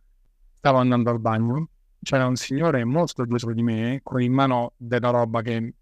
stavo 0.53 0.77
andando 0.79 1.09
al 1.09 1.19
bagno, 1.19 1.69
c'era 2.01 2.25
un 2.25 2.35
signore 2.35 2.83
molto 2.83 3.23
dietro 3.25 3.53
di 3.53 3.63
me 3.63 3.99
con 4.03 4.21
in 4.21 4.33
mano 4.33 4.73
della 4.75 5.09
roba 5.11 5.41
che 5.41 5.73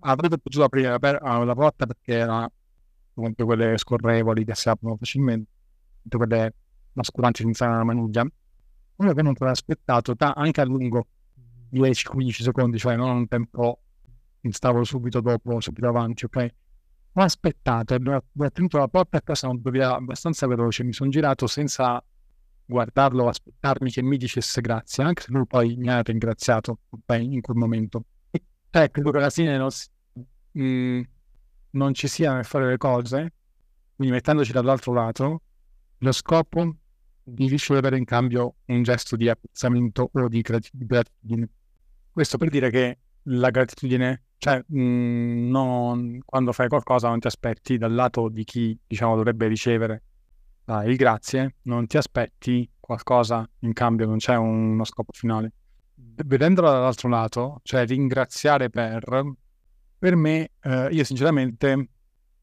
avrebbe 0.00 0.38
potuto 0.38 0.64
aprire 0.64 0.96
la, 1.00 1.44
la 1.44 1.54
porta 1.54 1.86
perché 1.86 2.14
era 2.14 2.50
comunque 3.12 3.44
quelle 3.44 3.76
scorrevoli 3.76 4.44
che 4.44 4.54
si 4.54 4.68
aprono 4.68 4.96
facilmente 4.96 5.50
quelle 6.08 6.54
masculanti 6.92 7.42
senza 7.42 7.66
una 7.66 7.84
maniglia, 7.84 8.26
uno 8.96 9.12
che 9.12 9.22
non 9.22 9.34
te 9.34 9.44
l'ha 9.44 9.50
aspettato 9.50 10.14
da, 10.14 10.32
anche 10.32 10.60
a 10.60 10.64
lungo 10.64 11.06
10-15 11.72 12.42
secondi, 12.42 12.78
cioè 12.78 12.96
non 12.96 13.16
un 13.16 13.28
tempo 13.28 13.80
stavo 14.48 14.84
subito 14.84 15.20
dopo, 15.20 15.60
subito 15.60 15.88
avanti, 15.88 16.24
ok? 16.24 16.48
Ho 17.14 17.22
aspettato, 17.22 17.94
ho 17.94 18.50
tenuto 18.50 18.78
la 18.78 18.88
porta 18.88 19.18
a 19.18 19.20
casa 19.20 19.50
via 19.54 19.94
abbastanza 19.94 20.46
veloce, 20.46 20.84
mi 20.84 20.92
sono 20.92 21.10
girato 21.10 21.46
senza 21.46 22.02
guardarlo, 22.64 23.28
aspettarmi 23.28 23.90
che 23.90 24.02
mi 24.02 24.16
dicesse 24.16 24.60
grazie, 24.60 25.02
anche 25.02 25.22
se 25.22 25.32
lui 25.32 25.44
poi 25.46 25.76
mi 25.76 25.88
ha 25.88 26.00
ringraziato 26.02 26.78
okay, 26.90 27.32
in 27.32 27.40
quel 27.40 27.56
momento. 27.56 28.04
E 28.30 28.42
eh, 28.70 28.90
credo 28.90 29.10
che 29.10 29.18
alla 29.18 29.30
fine 29.30 29.58
non, 29.58 29.68
mh, 30.52 30.62
mm, 30.62 31.00
non 31.70 31.94
ci 31.94 32.06
sia 32.06 32.34
nel 32.34 32.44
fare 32.44 32.68
le 32.68 32.76
cose, 32.76 33.32
quindi 33.96 34.14
mettendoci 34.14 34.52
dall'altro 34.52 34.92
lato, 34.92 35.42
lo 36.00 36.12
scopo 36.12 36.76
di 37.22 37.48
ricevere 37.48 37.96
in 37.96 38.04
cambio 38.04 38.56
un 38.66 38.82
gesto 38.82 39.16
di 39.16 39.28
apprezzamento 39.28 40.10
o 40.12 40.28
di 40.28 40.40
gratitudine. 40.40 41.48
Questo 42.10 42.38
per 42.38 42.48
dire 42.48 42.70
che 42.70 42.98
la 43.24 43.50
gratitudine 43.50 44.24
Cioè, 44.38 44.64
mh, 44.66 44.80
mm, 44.80 45.50
non, 45.50 46.18
quando 46.24 46.52
fai 46.52 46.68
qualcosa 46.68 47.08
non 47.08 47.20
ti 47.20 47.26
aspetti 47.26 47.76
dal 47.76 47.92
lato 47.92 48.28
di 48.30 48.42
chi, 48.44 48.76
diciamo, 48.86 49.14
dovrebbe 49.14 49.46
ricevere 49.46 50.02
ah, 50.64 50.84
il 50.86 50.96
grazie, 50.96 51.56
non 51.62 51.86
ti 51.86 51.98
aspetti 51.98 52.68
qualcosa 52.80 53.46
in 53.60 53.74
cambio, 53.74 54.06
non 54.06 54.16
c'è 54.16 54.36
un, 54.36 54.72
uno 54.72 54.84
scopo 54.84 55.12
finale. 55.12 55.52
Vedendolo 55.94 56.70
dall'altro 56.70 57.08
lato, 57.10 57.60
cioè 57.62 57.84
ringraziare 57.84 58.70
per, 58.70 59.04
per 59.98 60.16
me, 60.16 60.52
eh, 60.62 60.88
io 60.90 61.04
sinceramente 61.04 61.88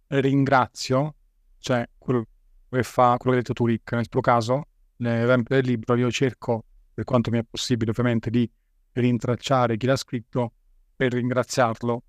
ringrazio, 0.07 1.15
cioè 1.57 1.89
quello 1.97 2.27
che 2.69 2.83
fa, 2.83 3.15
quello 3.17 3.31
che 3.31 3.37
hai 3.37 3.37
detto 3.37 3.53
tu 3.53 3.65
Rick, 3.65 3.93
nel 3.93 4.07
tuo 4.09 4.21
caso, 4.21 4.67
nell'esempio 4.97 5.55
del 5.55 5.65
libro, 5.65 5.95
io 5.95 6.11
cerco, 6.11 6.65
per 6.93 7.03
quanto 7.03 7.31
mi 7.31 7.39
è 7.39 7.43
possibile 7.43 7.91
ovviamente, 7.91 8.29
di 8.29 8.49
rintracciare 8.93 9.77
chi 9.77 9.85
l'ha 9.85 9.95
scritto 9.95 10.53
per 10.95 11.13
ringraziarlo 11.13 12.03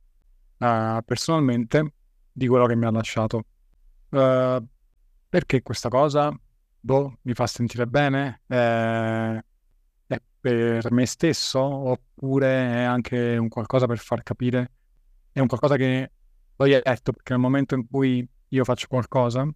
uh, 0.59 1.03
personalmente 1.05 1.93
di 2.33 2.47
quello 2.47 2.67
che 2.67 2.77
mi 2.77 2.87
ha 2.87 2.91
lasciato. 2.91 3.45
Uh, 4.11 4.65
perché 5.29 5.63
questa 5.63 5.89
cosa? 5.89 6.35
Boh, 6.81 7.19
mi 7.23 7.35
fa 7.35 7.47
sentire 7.47 7.87
bene? 7.87 8.43
Eh, 8.47 9.45
è 10.07 10.23
per 10.41 10.91
me 10.91 11.05
stesso? 11.05 11.61
Oppure 11.61 12.49
è 12.49 12.83
anche 12.83 13.37
un 13.37 13.49
qualcosa 13.49 13.87
per 13.87 13.99
far 13.99 14.23
capire? 14.23 14.73
È 15.31 15.41
un 15.41 15.49
qualcosa 15.49 15.77
che 15.77 16.03
è 16.57 16.81
detto 16.83 17.13
perché 17.13 17.33
nel 17.33 17.43
momento 17.43 17.75
in 17.75 17.87
cui 17.87 18.27
io 18.49 18.65
faccio 18.65 18.87
qualcosa, 18.89 19.47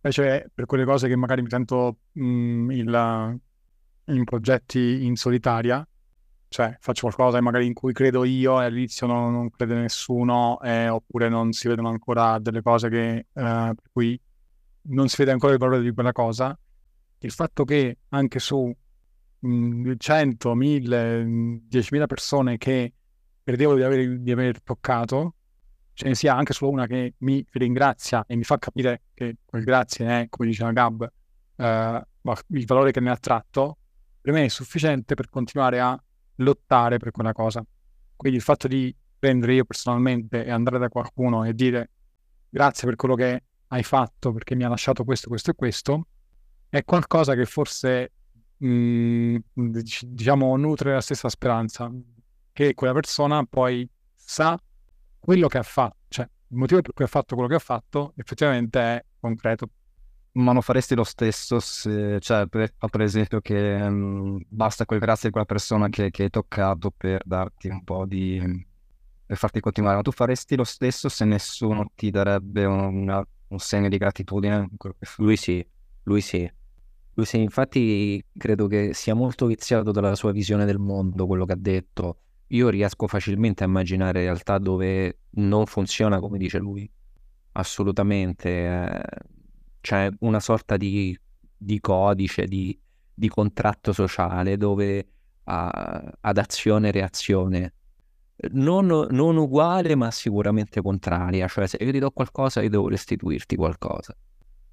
specie 0.00 0.50
per 0.52 0.64
quelle 0.64 0.86
cose 0.86 1.08
che 1.08 1.16
magari 1.16 1.42
mi 1.42 1.50
sento 1.50 1.98
mh, 2.12 2.24
mm, 2.24 2.70
il, 2.70 3.40
in 4.06 4.24
progetti 4.24 5.04
in 5.04 5.14
solitaria, 5.14 5.86
cioè 6.48 6.74
faccio 6.80 7.02
qualcosa 7.02 7.40
magari 7.42 7.66
in 7.66 7.74
cui 7.74 7.92
credo 7.92 8.24
io 8.24 8.60
e 8.60 8.64
all'inizio 8.64 9.06
non, 9.06 9.32
non 9.32 9.50
crede 9.50 9.74
nessuno, 9.74 10.58
eh, 10.62 10.88
oppure 10.88 11.28
non 11.28 11.52
si 11.52 11.68
vedono 11.68 11.90
ancora 11.90 12.38
delle 12.38 12.62
cose 12.62 12.88
che, 12.88 13.14
eh, 13.14 13.24
per 13.32 13.90
cui 13.92 14.18
non 14.82 15.08
si 15.08 15.16
vede 15.18 15.32
ancora 15.32 15.52
il 15.52 15.58
valore 15.58 15.82
di 15.82 15.92
quella 15.92 16.12
cosa, 16.12 16.58
il 17.18 17.30
fatto 17.30 17.64
che 17.64 17.98
anche 18.08 18.38
su 18.38 18.74
mh, 19.38 19.92
100, 19.98 20.54
1000, 20.54 21.24
10.000 21.68 22.06
persone 22.06 22.56
che 22.56 22.94
credevo 23.44 23.74
di 23.74 23.82
aver, 23.82 24.18
di 24.18 24.32
aver 24.32 24.62
toccato, 24.62 25.34
ce 26.00 26.08
ne 26.08 26.14
sia 26.14 26.34
anche 26.34 26.54
solo 26.54 26.70
una 26.70 26.86
che 26.86 27.12
mi 27.18 27.44
ringrazia 27.52 28.24
e 28.26 28.34
mi 28.34 28.42
fa 28.42 28.56
capire 28.56 29.02
che 29.12 29.36
quel 29.44 29.64
grazie 29.64 30.06
è, 30.06 30.26
come 30.30 30.48
diceva 30.48 30.72
Gab, 30.72 31.06
eh, 31.56 32.06
il 32.46 32.64
valore 32.64 32.90
che 32.90 33.00
ne 33.00 33.10
ha 33.10 33.16
tratto, 33.18 33.76
per 34.18 34.32
me 34.32 34.46
è 34.46 34.48
sufficiente 34.48 35.14
per 35.14 35.28
continuare 35.28 35.78
a 35.78 36.02
lottare 36.36 36.96
per 36.96 37.10
quella 37.10 37.34
cosa. 37.34 37.62
Quindi 38.16 38.38
il 38.38 38.44
fatto 38.44 38.66
di 38.66 38.94
prendere 39.18 39.52
io 39.52 39.64
personalmente 39.66 40.42
e 40.42 40.50
andare 40.50 40.78
da 40.78 40.88
qualcuno 40.88 41.44
e 41.44 41.52
dire 41.52 41.90
grazie 42.48 42.88
per 42.88 42.96
quello 42.96 43.14
che 43.14 43.42
hai 43.66 43.82
fatto 43.82 44.32
perché 44.32 44.54
mi 44.54 44.64
ha 44.64 44.68
lasciato 44.68 45.04
questo, 45.04 45.28
questo 45.28 45.50
e 45.50 45.54
questo, 45.54 46.06
è 46.70 46.82
qualcosa 46.82 47.34
che 47.34 47.44
forse 47.44 48.12
mh, 48.56 48.66
mm, 48.68 49.36
diciamo 50.06 50.56
nutre 50.56 50.94
la 50.94 51.02
stessa 51.02 51.28
speranza 51.28 51.92
che 52.52 52.72
quella 52.72 52.94
persona 52.94 53.44
poi 53.44 53.86
sa 54.14 54.58
quello 55.20 55.48
che 55.48 55.58
ha 55.58 55.62
fatto, 55.62 55.96
cioè 56.08 56.24
il 56.48 56.56
motivo 56.56 56.80
per 56.82 56.92
cui 56.94 57.04
ha 57.04 57.08
fatto 57.08 57.34
quello 57.34 57.48
che 57.48 57.56
ha 57.56 57.58
fatto 57.60 58.12
effettivamente 58.16 58.80
è 58.80 59.04
concreto. 59.20 59.68
Ma 60.32 60.52
non 60.52 60.62
faresti 60.62 60.94
lo 60.94 61.02
stesso 61.02 61.58
se, 61.58 62.20
cioè, 62.20 62.46
per, 62.46 62.72
per 62.78 63.00
esempio, 63.00 63.40
che 63.40 63.88
mh, 63.88 64.44
basta 64.48 64.84
quel 64.84 65.00
grazie 65.00 65.24
di 65.28 65.30
quella 65.32 65.46
persona 65.46 65.88
che, 65.88 66.10
che 66.10 66.22
hai 66.24 66.30
toccato 66.30 66.92
per 66.96 67.22
darti 67.24 67.68
un 67.68 67.82
po' 67.82 68.06
di. 68.06 68.40
per 69.26 69.36
farti 69.36 69.60
continuare, 69.60 69.96
ma 69.96 70.02
tu 70.02 70.12
faresti 70.12 70.56
lo 70.56 70.64
stesso 70.64 71.08
se 71.08 71.24
nessuno 71.24 71.90
ti 71.96 72.10
darebbe 72.10 72.64
una, 72.64 73.26
un 73.48 73.58
segno 73.58 73.88
di 73.88 73.96
gratitudine? 73.98 74.68
Lui 75.18 75.36
sì, 75.36 75.66
lui 76.04 76.20
sì. 76.20 76.50
Lui 77.14 77.26
sì, 77.26 77.40
infatti 77.42 78.24
credo 78.36 78.66
che 78.68 78.94
sia 78.94 79.14
molto 79.14 79.46
viziato 79.46 79.90
dalla 79.92 80.14
sua 80.14 80.32
visione 80.32 80.64
del 80.64 80.78
mondo, 80.78 81.26
quello 81.26 81.44
che 81.44 81.52
ha 81.52 81.56
detto. 81.58 82.18
Io 82.50 82.68
riesco 82.68 83.06
facilmente 83.06 83.64
a 83.64 83.66
immaginare 83.66 84.22
realtà 84.22 84.58
dove 84.58 85.18
non 85.32 85.66
funziona 85.66 86.20
come 86.20 86.38
dice 86.38 86.58
lui. 86.58 86.90
Assolutamente. 87.52 88.48
Eh 88.48 89.38
c'è 89.80 90.10
una 90.20 90.40
sorta 90.40 90.76
di, 90.76 91.18
di 91.56 91.80
codice, 91.80 92.46
di, 92.46 92.78
di, 93.12 93.28
contratto 93.28 93.92
sociale 93.92 94.56
dove 94.56 94.98
uh, 94.98 95.06
ad 95.44 96.38
azione 96.38 96.88
e 96.88 96.92
reazione 96.92 97.74
non, 98.52 98.86
non, 98.86 99.36
uguale 99.36 99.94
ma 99.94 100.10
sicuramente 100.10 100.80
contraria, 100.80 101.46
cioè 101.46 101.66
se 101.66 101.76
io 101.80 101.92
ti 101.92 101.98
do 101.98 102.10
qualcosa 102.10 102.62
io 102.62 102.70
devo 102.70 102.88
restituirti 102.88 103.56
qualcosa. 103.56 104.14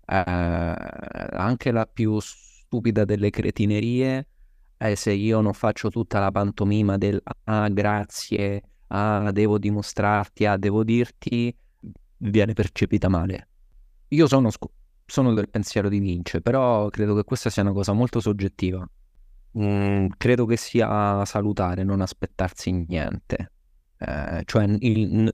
Uh, 0.10 0.14
anche 0.14 1.72
la 1.72 1.86
più 1.86 2.18
stupida 2.20 3.04
delle 3.04 3.30
cretinerie 3.30 4.28
è 4.78 4.94
se 4.96 5.12
io 5.12 5.42
non 5.42 5.54
faccio 5.54 5.90
tutta 5.90 6.20
la 6.20 6.32
pantomima 6.32 6.98
del 6.98 7.22
ah 7.46 7.68
grazie, 7.70 8.62
ah 8.88 9.32
devo 9.32 9.58
dimostrarti, 9.58 10.46
ah 10.46 10.58
devo 10.58 10.84
dirti, 10.84 11.54
viene 12.18 12.54
percepita 12.54 13.10
male. 13.10 13.48
Io 14.10 14.28
sono, 14.28 14.50
sc- 14.52 14.70
sono 15.06 15.34
del 15.34 15.50
pensiero 15.50 15.90
di 15.90 16.00
Vince, 16.00 16.42
però 16.42 16.88
credo 16.90 17.16
che 17.16 17.24
questa 17.24 17.50
sia 17.50 17.64
una 17.64 17.74
cosa 17.74 17.94
molto 17.94 18.20
soggettiva. 18.20 18.88
Mm, 19.58 20.08
credo 20.18 20.46
che 20.46 20.58
sia 20.58 21.26
salutare 21.26 21.84
non 21.84 22.02
aspettarsi 22.02 22.72
niente, 22.72 23.52
eh, 23.98 24.44
cioè 24.46 24.66
il, 24.66 25.32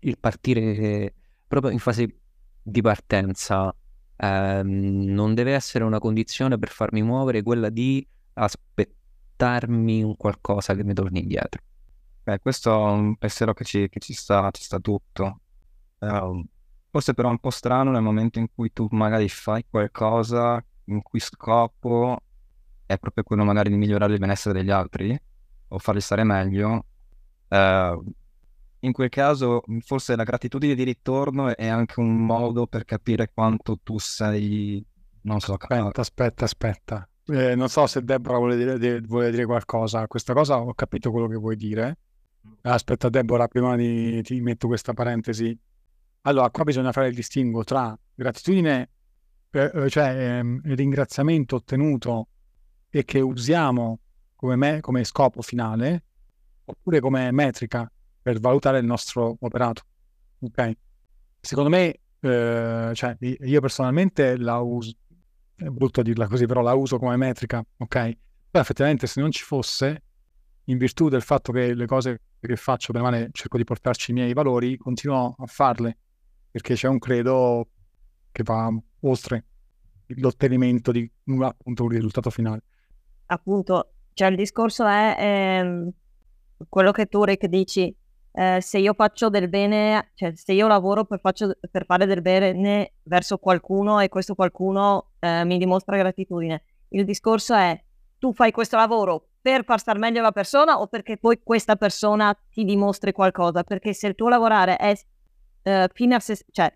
il, 0.00 0.18
partire 0.18 1.14
proprio 1.46 1.70
in 1.70 1.78
fase 1.78 2.16
di 2.60 2.80
partenza 2.80 3.72
eh, 4.16 4.62
non 4.64 5.34
deve 5.34 5.52
essere 5.52 5.84
una 5.84 6.00
condizione 6.00 6.58
per 6.58 6.70
farmi 6.70 7.02
muovere 7.02 7.42
quella 7.42 7.68
di 7.68 8.04
aspettarmi 8.44 10.02
un 10.02 10.16
qualcosa 10.16 10.74
che 10.74 10.84
mi 10.84 10.94
torni 10.94 11.20
indietro. 11.20 11.62
Beh, 12.22 12.38
questo 12.40 12.70
è 12.70 12.90
un 12.90 13.16
pensiero 13.16 13.54
che 13.54 13.64
ci, 13.64 13.88
che 13.88 14.00
ci, 14.00 14.12
sta, 14.12 14.50
ci 14.50 14.62
sta 14.62 14.78
tutto. 14.78 15.40
Um, 15.98 16.44
Forse 16.90 17.14
però 17.14 17.28
è 17.28 17.30
un 17.30 17.38
po' 17.38 17.50
strano 17.50 17.92
nel 17.92 18.02
momento 18.02 18.40
in 18.40 18.48
cui 18.52 18.72
tu 18.72 18.88
magari 18.90 19.28
fai 19.28 19.64
qualcosa 19.68 20.62
in 20.86 21.02
cui 21.02 21.20
scopo 21.20 22.18
è 22.84 22.98
proprio 22.98 23.22
quello 23.22 23.44
magari 23.44 23.70
di 23.70 23.76
migliorare 23.76 24.12
il 24.14 24.18
benessere 24.18 24.58
degli 24.58 24.72
altri 24.72 25.16
o 25.68 25.78
farli 25.78 26.00
stare 26.00 26.24
meglio. 26.24 26.86
Uh, 27.46 28.04
in 28.80 28.90
quel 28.92 29.08
caso 29.08 29.62
forse 29.82 30.16
la 30.16 30.24
gratitudine 30.24 30.74
di 30.74 30.82
ritorno 30.82 31.56
è 31.56 31.68
anche 31.68 32.00
un 32.00 32.12
modo 32.16 32.66
per 32.66 32.84
capire 32.84 33.30
quanto 33.32 33.78
tu 33.80 33.98
sei, 34.00 34.84
non 35.22 35.38
so, 35.38 35.54
aspetta, 35.54 36.00
aspetta, 36.00 36.44
aspetta. 36.44 37.08
Eh, 37.30 37.54
non 37.54 37.68
so 37.68 37.86
se 37.86 38.02
Deborah 38.02 38.38
vuole 38.38 38.56
dire, 38.56 39.00
vuole 39.02 39.30
dire 39.30 39.46
qualcosa. 39.46 40.06
Questa 40.06 40.32
cosa 40.32 40.60
ho 40.60 40.74
capito 40.74 41.10
quello 41.10 41.28
che 41.28 41.36
vuoi 41.36 41.56
dire. 41.56 41.98
Aspetta, 42.62 43.08
Deborah, 43.08 43.46
prima 43.48 43.76
di, 43.76 44.20
ti 44.22 44.40
metto 44.40 44.66
questa 44.66 44.92
parentesi. 44.92 45.56
Allora, 46.22 46.50
qua 46.50 46.64
bisogna 46.64 46.92
fare 46.92 47.08
il 47.08 47.14
distinguo 47.14 47.64
tra 47.64 47.96
gratitudine, 48.14 48.90
eh, 49.50 49.88
cioè 49.88 50.38
ehm, 50.38 50.60
ringraziamento 50.74 51.56
ottenuto 51.56 52.28
e 52.90 53.04
che 53.04 53.20
usiamo 53.20 54.00
come, 54.34 54.56
me, 54.56 54.80
come 54.80 55.04
scopo 55.04 55.40
finale, 55.42 56.04
oppure 56.64 57.00
come 57.00 57.30
metrica 57.30 57.90
per 58.20 58.40
valutare 58.40 58.78
il 58.78 58.86
nostro 58.86 59.36
operato. 59.40 59.82
Ok? 60.40 60.72
Secondo 61.40 61.70
me, 61.70 62.00
eh, 62.20 62.90
cioè, 62.94 63.16
io 63.20 63.60
personalmente 63.60 64.36
la 64.36 64.58
uso, 64.58 64.92
è 65.60 65.68
brutto 65.68 66.02
dirla 66.02 66.26
così, 66.26 66.46
però 66.46 66.62
la 66.62 66.74
uso 66.74 66.98
come 66.98 67.16
metrica, 67.16 67.64
ok? 67.78 68.16
Poi 68.50 68.60
effettivamente 68.60 69.06
se 69.06 69.20
non 69.20 69.30
ci 69.30 69.44
fosse, 69.44 70.02
in 70.64 70.78
virtù 70.78 71.08
del 71.08 71.22
fatto 71.22 71.52
che 71.52 71.74
le 71.74 71.86
cose 71.86 72.20
che 72.40 72.56
faccio, 72.56 72.92
per 72.92 73.02
male, 73.02 73.28
cerco 73.32 73.58
di 73.58 73.64
portarci 73.64 74.10
i 74.10 74.14
miei 74.14 74.32
valori, 74.32 74.76
continuo 74.76 75.34
a 75.38 75.46
farle 75.46 75.98
perché 76.50 76.74
c'è 76.74 76.88
un 76.88 76.98
credo 76.98 77.68
che 78.32 78.42
va 78.42 78.72
oltre 79.00 79.44
l'ottenimento 80.06 80.90
di 80.90 81.08
appunto 81.40 81.84
un 81.84 81.88
risultato 81.90 82.30
finale. 82.30 82.62
Appunto, 83.26 83.92
cioè 84.14 84.28
il 84.28 84.36
discorso 84.36 84.86
è 84.86 85.16
ehm, 85.18 85.90
quello 86.68 86.90
che 86.90 87.06
tu 87.06 87.22
Rick 87.22 87.46
dici, 87.46 87.94
eh, 88.32 88.60
se 88.60 88.78
io 88.78 88.94
faccio 88.94 89.28
del 89.28 89.48
bene, 89.48 90.12
cioè 90.14 90.32
se 90.34 90.52
io 90.52 90.66
lavoro 90.66 91.04
per, 91.04 91.20
faccio, 91.20 91.52
per 91.70 91.84
fare 91.84 92.06
del 92.06 92.22
bene 92.22 92.94
verso 93.02 93.38
qualcuno 93.38 94.00
e 94.00 94.08
questo 94.08 94.34
qualcuno 94.34 95.12
eh, 95.18 95.44
mi 95.44 95.58
dimostra 95.58 95.96
gratitudine, 95.96 96.62
il 96.90 97.04
discorso 97.04 97.54
è 97.54 97.82
tu 98.18 98.32
fai 98.32 98.52
questo 98.52 98.76
lavoro 98.76 99.28
per 99.40 99.64
far 99.64 99.80
star 99.80 99.98
meglio 99.98 100.20
la 100.20 100.32
persona 100.32 100.78
o 100.78 100.86
perché 100.86 101.16
poi 101.16 101.40
questa 101.42 101.76
persona 101.76 102.36
ti 102.50 102.64
dimostri 102.64 103.12
qualcosa, 103.12 103.64
perché 103.64 103.94
se 103.94 104.08
il 104.08 104.14
tuo 104.14 104.28
lavorare 104.28 104.76
è 104.76 104.94
eh, 105.62 105.88
fine 105.92 106.14
a 106.14 106.20
se, 106.20 106.38
cioè, 106.50 106.72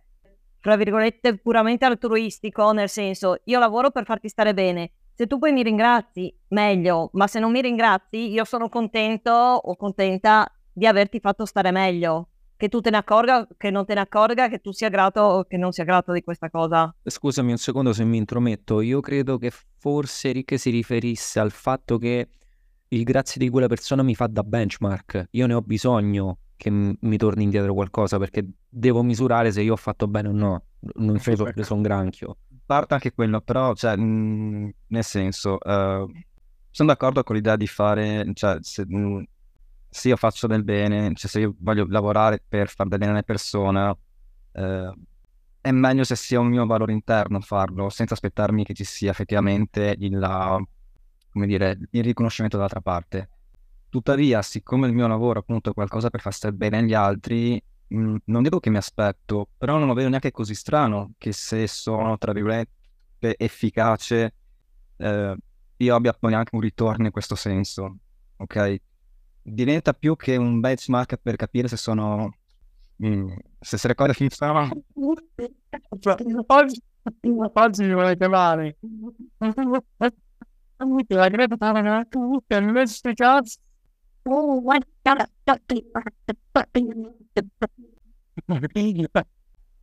tra 0.60 0.76
virgolette, 0.76 1.36
puramente 1.36 1.84
altruistico, 1.84 2.72
nel 2.72 2.88
senso, 2.88 3.40
io 3.44 3.58
lavoro 3.58 3.90
per 3.90 4.04
farti 4.04 4.28
stare 4.28 4.54
bene. 4.54 4.92
Se 5.14 5.26
tu 5.26 5.38
poi 5.38 5.52
mi 5.52 5.62
ringrazi, 5.62 6.34
meglio, 6.48 7.10
ma 7.12 7.26
se 7.26 7.38
non 7.38 7.52
mi 7.52 7.60
ringrazi, 7.60 8.30
io 8.32 8.44
sono 8.44 8.68
contento 8.68 9.30
o 9.30 9.76
contenta 9.76 10.50
di 10.74 10.86
averti 10.86 11.20
fatto 11.20 11.46
stare 11.46 11.70
meglio. 11.70 12.28
Che 12.56 12.68
tu 12.68 12.80
te 12.80 12.90
ne 12.90 12.98
accorga, 12.98 13.46
che 13.56 13.70
non 13.70 13.84
te 13.84 13.94
ne 13.94 14.00
accorga, 14.00 14.48
che 14.48 14.60
tu 14.60 14.72
sia 14.72 14.88
grato 14.88 15.20
o 15.20 15.44
che 15.44 15.56
non 15.56 15.72
sia 15.72 15.84
grato 15.84 16.12
di 16.12 16.22
questa 16.22 16.50
cosa. 16.50 16.94
Scusami 17.02 17.50
un 17.50 17.56
secondo 17.56 17.92
se 17.92 18.04
mi 18.04 18.16
intrometto, 18.16 18.80
io 18.80 19.00
credo 19.00 19.38
che 19.38 19.50
forse 19.78 20.30
Rick 20.30 20.58
si 20.58 20.70
riferisse 20.70 21.40
al 21.40 21.50
fatto 21.50 21.98
che 21.98 22.28
il 22.88 23.02
grazie 23.02 23.40
di 23.40 23.50
quella 23.50 23.66
persona 23.66 24.02
mi 24.02 24.14
fa 24.14 24.28
da 24.28 24.42
benchmark, 24.42 25.28
io 25.30 25.46
ne 25.46 25.54
ho 25.54 25.62
bisogno 25.62 26.38
che 26.56 26.70
m- 26.70 26.94
mi 27.00 27.16
torni 27.16 27.42
indietro 27.42 27.74
qualcosa 27.74 28.18
perché 28.18 28.46
devo 28.68 29.02
misurare 29.02 29.50
se 29.50 29.62
io 29.62 29.72
ho 29.72 29.76
fatto 29.76 30.06
bene 30.06 30.28
o 30.28 30.32
no, 30.32 30.64
non 30.94 31.18
so 31.18 31.34
se 31.34 31.42
ho 31.42 31.52
preso 31.52 31.74
un 31.74 31.82
granchio. 31.82 32.36
Parte 32.64 32.94
anche 32.94 33.12
quello, 33.12 33.40
però, 33.40 33.74
cioè, 33.74 33.96
mh, 33.96 34.72
nel 34.86 35.04
senso, 35.04 35.58
uh, 35.60 36.10
sono 36.70 36.88
d'accordo 36.88 37.22
con 37.24 37.34
l'idea 37.34 37.56
di 37.56 37.66
fare, 37.66 38.30
cioè, 38.32 38.58
se, 38.60 38.86
mh, 38.86 39.24
se, 39.94 40.08
io 40.08 40.16
faccio 40.16 40.48
del 40.48 40.64
bene, 40.64 41.14
cioè 41.14 41.30
se 41.30 41.38
io 41.38 41.54
voglio 41.60 41.86
lavorare 41.88 42.42
per 42.46 42.68
far 42.68 42.88
del 42.88 42.98
bene 42.98 43.12
alle 43.12 43.22
persone, 43.22 43.96
uh, 44.50 44.92
è 45.60 45.70
meglio 45.70 46.02
se 46.02 46.16
sia 46.16 46.40
un 46.40 46.48
mio 46.48 46.66
valore 46.66 46.92
interno 46.92 47.38
farlo, 47.40 47.88
senza 47.90 48.14
aspettarmi 48.14 48.64
che 48.64 48.74
ci 48.74 48.82
sia 48.82 49.12
effettivamente 49.12 49.94
il, 50.00 50.66
dire, 51.46 51.78
il 51.90 52.02
riconoscimento 52.02 52.56
dall'altra 52.56 52.80
parte. 52.80 53.28
Tuttavia, 53.88 54.42
siccome 54.42 54.88
il 54.88 54.94
mio 54.94 55.06
lavoro 55.06 55.38
appunto 55.38 55.70
è 55.70 55.72
qualcosa 55.74 56.10
per 56.10 56.20
far 56.20 56.34
stare 56.34 56.54
bene 56.54 56.78
agli 56.78 56.92
altri, 56.92 57.62
mh, 57.86 57.96
mm, 57.96 58.16
non 58.24 58.42
dico 58.42 58.58
che 58.58 58.70
mi 58.70 58.78
aspetto, 58.78 59.48
però 59.56 59.78
non 59.78 59.86
lo 59.86 59.94
vedo 59.94 60.08
neanche 60.08 60.32
così 60.32 60.56
strano 60.56 61.12
che 61.18 61.30
se 61.30 61.68
sono, 61.68 62.18
tra 62.18 62.32
virgolette, 62.32 63.36
efficace, 63.36 64.34
eh, 64.96 65.36
io 65.76 65.94
abbia 65.94 66.12
poi 66.12 66.34
anche 66.34 66.56
un 66.56 66.60
ritorno 66.62 67.06
in 67.06 67.12
questo 67.12 67.36
senso, 67.36 67.96
ok? 68.38 68.80
Diventa 69.46 69.92
più 69.92 70.16
che 70.16 70.36
un 70.36 70.58
benchmark 70.60 71.18
per 71.22 71.36
capire 71.36 71.68
se 71.68 71.76
sono... 71.76 72.34
Mm, 73.04 73.28
se 73.60 73.76
si 73.76 73.86
ricorda 73.86 74.14
che 74.14 74.30
stava... 74.30 74.66
Oggi, 76.46 76.82
oggi 77.52 77.84
mi 77.84 77.92
volete 77.92 78.28
male. 78.28 78.78
La 81.08 81.28
Greta 81.28 81.56
per 82.46 82.62
me 82.62 82.86
sti 82.86 83.14
cazzo. 83.14 83.58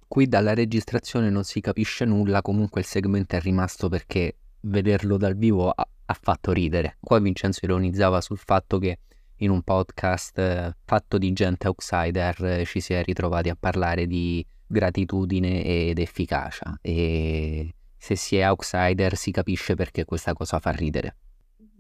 Qui 0.08 0.28
dalla 0.28 0.54
registrazione 0.56 1.30
non 1.30 1.44
si 1.44 1.62
capisce 1.62 2.06
nulla, 2.06 2.42
comunque 2.42 2.82
il 2.82 2.88
segmento 2.88 3.36
è 3.36 3.40
rimasto 3.40 3.88
perché 3.88 4.38
vederlo 4.62 5.18
dal 5.18 5.36
vivo 5.36 5.70
ha, 5.70 5.88
ha 6.06 6.18
fatto 6.20 6.52
ridere. 6.52 6.98
Qua 7.00 7.20
Vincenzo 7.20 7.60
ironizzava 7.64 8.20
sul 8.20 8.40
fatto 8.40 8.80
che 8.80 8.98
in 9.42 9.50
un 9.50 9.62
podcast 9.62 10.38
eh, 10.38 10.76
fatto 10.86 11.18
di 11.18 11.32
gente 11.34 11.68
outsider 11.68 12.44
eh, 12.44 12.66
ci 12.66 12.80
si 12.80 12.94
è 12.94 13.04
ritrovati 13.04 13.50
a 13.50 13.58
parlare 13.60 14.08
di 14.08 14.46
gratitudine 14.66 15.64
ed 15.64 16.00
efficacia 16.00 16.78
e 16.82 17.74
se 17.98 18.16
si 18.16 18.38
è 18.38 18.48
outsider 18.48 19.16
si 19.16 19.32
capisce 19.32 19.76
perché 19.76 20.06
questa 20.06 20.34
cosa 20.34 20.60
fa 20.60 20.72
ridere. 20.72 21.18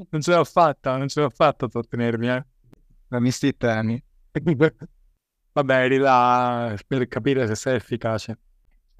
Non 0.10 0.22
ce 0.22 0.36
l'ho 0.36 0.44
fatta, 0.44 0.98
non 0.98 1.08
ce 1.08 1.22
l'ho 1.22 1.30
fatta 1.30 1.66
a 1.66 1.70
trattenermi, 1.70 2.30
eh. 2.30 2.46
La 3.08 3.20
misti 3.20 3.56
temi. 3.56 4.02
Vabbè, 5.54 5.84
eri 5.84 5.98
là 5.98 6.76
per 6.88 7.08
capire 7.08 7.46
se 7.48 7.56
sei 7.56 7.76
efficace. 7.76 8.38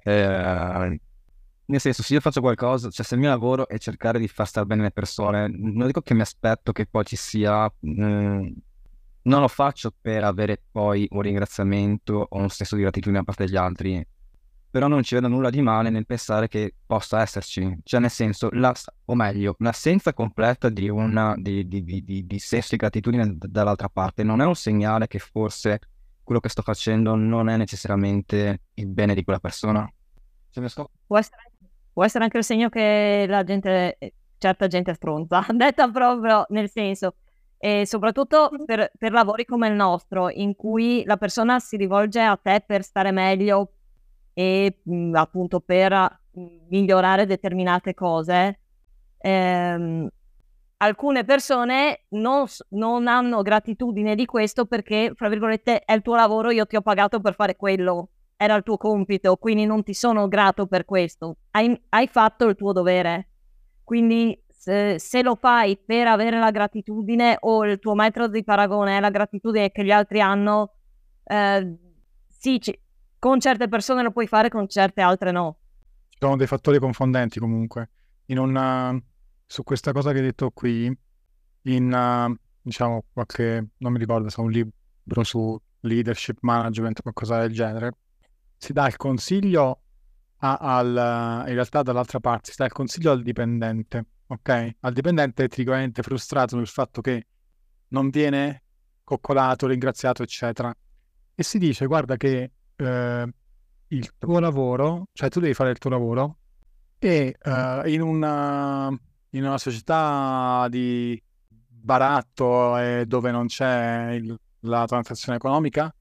Eh, 0.02 1.00
nel 1.72 1.80
senso, 1.80 2.02
se 2.02 2.14
io 2.14 2.20
faccio 2.20 2.40
qualcosa, 2.40 2.90
cioè 2.90 3.04
se 3.04 3.14
il 3.14 3.20
mio 3.20 3.30
lavoro 3.30 3.66
è 3.66 3.78
cercare 3.78 4.18
di 4.18 4.28
far 4.28 4.46
stare 4.46 4.66
bene 4.66 4.82
le 4.82 4.90
persone, 4.92 5.48
non 5.48 5.86
dico 5.86 6.00
che 6.02 6.14
mi 6.14 6.20
aspetto 6.20 6.72
che 6.72 6.86
poi 6.86 7.04
ci 7.04 7.16
sia... 7.16 7.66
Eh, 7.66 8.54
non 9.24 9.40
lo 9.40 9.48
faccio 9.48 9.92
per 10.00 10.24
avere 10.24 10.60
poi 10.70 11.06
un 11.10 11.20
ringraziamento 11.22 12.26
o 12.28 12.38
un 12.38 12.48
senso 12.48 12.74
di 12.74 12.82
gratitudine 12.82 13.18
da 13.18 13.24
parte 13.24 13.44
degli 13.44 13.56
altri 13.56 14.04
però 14.72 14.88
non 14.88 15.02
ci 15.02 15.14
vedo 15.14 15.28
nulla 15.28 15.50
di 15.50 15.60
male 15.60 15.90
nel 15.90 16.06
pensare 16.06 16.48
che 16.48 16.74
possa 16.86 17.20
esserci, 17.20 17.80
cioè 17.84 18.00
nel 18.00 18.08
senso, 18.08 18.48
la, 18.52 18.74
o 19.04 19.14
meglio, 19.14 19.54
l'assenza 19.58 20.14
completa 20.14 20.70
di, 20.70 20.88
una, 20.88 21.34
di, 21.36 21.68
di, 21.68 22.24
di, 22.26 22.38
senso 22.38 22.68
di 22.70 22.76
gratitudine 22.78 23.36
dall'altra 23.36 23.90
parte 23.90 24.22
non 24.22 24.40
è 24.40 24.46
un 24.46 24.54
segnale 24.54 25.08
che 25.08 25.18
forse 25.18 25.78
quello 26.22 26.40
che 26.40 26.48
sto 26.48 26.62
facendo 26.62 27.14
non 27.16 27.50
è 27.50 27.58
necessariamente 27.58 28.62
il 28.72 28.86
bene 28.86 29.14
di 29.14 29.22
quella 29.24 29.40
persona. 29.40 29.86
Sto... 30.48 30.90
Può, 31.06 31.18
essere, 31.18 31.51
può 31.92 32.04
essere 32.04 32.24
anche 32.24 32.38
il 32.38 32.44
segno 32.44 32.68
che 32.68 33.26
la 33.28 33.44
gente, 33.44 33.96
certa 34.38 34.66
gente 34.66 34.90
è 34.90 34.94
stronza, 34.94 35.44
detta 35.52 35.90
proprio 35.90 36.46
nel 36.48 36.70
senso, 36.70 37.16
e 37.58 37.86
soprattutto 37.86 38.50
per, 38.64 38.90
per, 38.98 39.12
lavori 39.12 39.44
come 39.44 39.68
il 39.68 39.74
nostro, 39.74 40.30
in 40.30 40.56
cui 40.56 41.04
la 41.04 41.16
persona 41.16 41.58
si 41.60 41.76
rivolge 41.76 42.20
a 42.20 42.36
te 42.36 42.62
per 42.66 42.82
stare 42.82 43.12
meglio, 43.12 43.74
e 44.34 44.80
mhmm, 44.82 45.14
appunto 45.14 45.60
per 45.60 46.20
mhmm, 46.32 46.66
migliorare 46.68 47.26
determinate 47.26 47.94
cose, 47.94 48.60
ehm, 49.18 50.08
alcune 50.78 51.24
persone 51.24 52.06
non, 52.10 52.46
non, 52.70 53.06
hanno 53.06 53.42
gratitudine 53.42 54.14
di 54.14 54.26
questo 54.26 54.66
perché, 54.66 55.12
fra 55.14 55.28
virgolette, 55.28 55.80
è 55.84 55.92
il 55.92 56.02
tuo 56.02 56.16
lavoro, 56.16 56.50
io 56.50 56.66
ti 56.66 56.76
ho 56.76 56.82
pagato 56.82 57.20
per 57.20 57.34
fare 57.34 57.56
quello, 57.56 58.08
era 58.42 58.56
il 58.56 58.64
tuo 58.64 58.76
compito, 58.76 59.36
quindi 59.36 59.66
non 59.66 59.84
ti 59.84 59.94
sono 59.94 60.26
grato 60.26 60.66
per 60.66 60.84
questo, 60.84 61.36
hai, 61.52 61.80
hai 61.90 62.08
fatto 62.08 62.48
il 62.48 62.56
tuo 62.56 62.72
dovere. 62.72 63.28
Quindi 63.84 64.36
se, 64.48 64.98
se, 64.98 65.22
lo 65.22 65.36
fai 65.36 65.78
per 65.78 66.08
avere 66.08 66.40
la 66.40 66.50
gratitudine 66.50 67.36
o 67.38 67.64
il 67.64 67.78
tuo 67.78 67.94
metodo 67.94 68.28
di 68.28 68.42
paragone 68.42 68.96
è 68.96 69.00
la 69.00 69.10
gratitudine 69.10 69.70
che 69.70 69.84
gli 69.84 69.92
altri 69.92 70.20
hanno, 70.20 70.74
eh, 71.24 71.78
sì, 72.26 72.60
ci, 72.60 72.76
con 73.18 73.38
certe 73.38 73.68
persone 73.68 74.02
lo 74.02 74.10
puoi 74.10 74.26
fare, 74.26 74.48
con 74.48 74.66
certe 74.66 75.00
altre 75.00 75.30
no. 75.30 75.58
Ci 76.08 76.18
sono 76.18 76.36
dei 76.36 76.48
fattori 76.48 76.78
confondenti 76.78 77.38
comunque. 77.38 77.90
Una, 78.26 78.98
su 79.46 79.62
questa 79.62 79.92
cosa 79.92 80.10
che 80.10 80.18
hai 80.18 80.24
detto 80.24 80.50
qui, 80.50 80.90
in 81.62 81.92
uh, 81.92 82.34
diciamo 82.60 83.04
qualche, 83.12 83.68
non 83.76 83.92
mi 83.92 83.98
ricordo 83.98 84.28
se 84.30 84.40
è 84.40 84.44
un 84.44 84.50
libro 84.50 85.22
su 85.22 85.56
leadership 85.80 86.38
management 86.40 86.98
o 87.00 87.02
qualcosa 87.02 87.40
del 87.40 87.52
genere, 87.52 87.92
si 88.62 88.72
dà 88.72 88.86
il 88.86 88.96
consiglio 88.96 89.80
a, 90.36 90.56
al, 90.56 91.44
in 91.48 91.54
realtà 91.54 91.82
dall'altra 91.82 92.20
parte, 92.20 92.52
si 92.52 92.56
dà 92.58 92.66
il 92.66 92.70
consiglio 92.70 93.10
al 93.10 93.20
dipendente, 93.20 94.04
ok? 94.28 94.76
Al 94.78 94.92
dipendente 94.92 95.48
tipicamente 95.48 96.02
frustrato 96.02 96.54
nel 96.54 96.68
fatto 96.68 97.00
che 97.00 97.26
non 97.88 98.08
viene 98.08 98.62
coccolato, 99.02 99.66
ringraziato, 99.66 100.22
eccetera. 100.22 100.72
E 101.34 101.42
si 101.42 101.58
dice, 101.58 101.86
guarda 101.86 102.16
che 102.16 102.52
eh, 102.76 103.32
il 103.88 104.10
tuo 104.16 104.38
lavoro, 104.38 105.08
cioè 105.12 105.28
tu 105.28 105.40
devi 105.40 105.54
fare 105.54 105.70
il 105.70 105.78
tuo 105.78 105.90
lavoro 105.90 106.38
e 107.00 107.36
eh, 107.42 107.82
in, 107.86 108.00
una, 108.00 108.96
in 109.30 109.44
una 109.44 109.58
società 109.58 110.68
di 110.70 111.20
baratto 111.48 112.78
e 112.78 113.06
dove 113.08 113.32
non 113.32 113.46
c'è 113.48 114.12
il, 114.12 114.38
la 114.60 114.86
transazione 114.86 115.38
economica, 115.38 115.92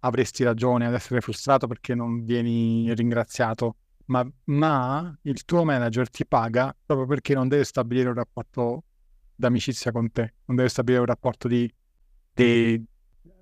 avresti 0.00 0.44
ragione 0.44 0.86
ad 0.86 0.94
essere 0.94 1.20
frustrato 1.20 1.66
perché 1.66 1.94
non 1.94 2.24
vieni 2.24 2.92
ringraziato, 2.94 3.76
ma, 4.06 4.28
ma, 4.44 5.18
il 5.22 5.44
tuo 5.44 5.64
manager 5.64 6.08
ti 6.10 6.26
paga 6.26 6.74
proprio 6.84 7.06
perché 7.06 7.34
non 7.34 7.48
deve 7.48 7.64
stabilire 7.64 8.08
un 8.08 8.14
rapporto 8.14 8.84
d'amicizia 9.34 9.90
con 9.92 10.10
te, 10.12 10.34
non 10.44 10.56
deve 10.56 10.68
stabilire 10.68 11.00
un 11.00 11.08
rapporto 11.08 11.48
di, 11.48 11.72
di 12.32 12.84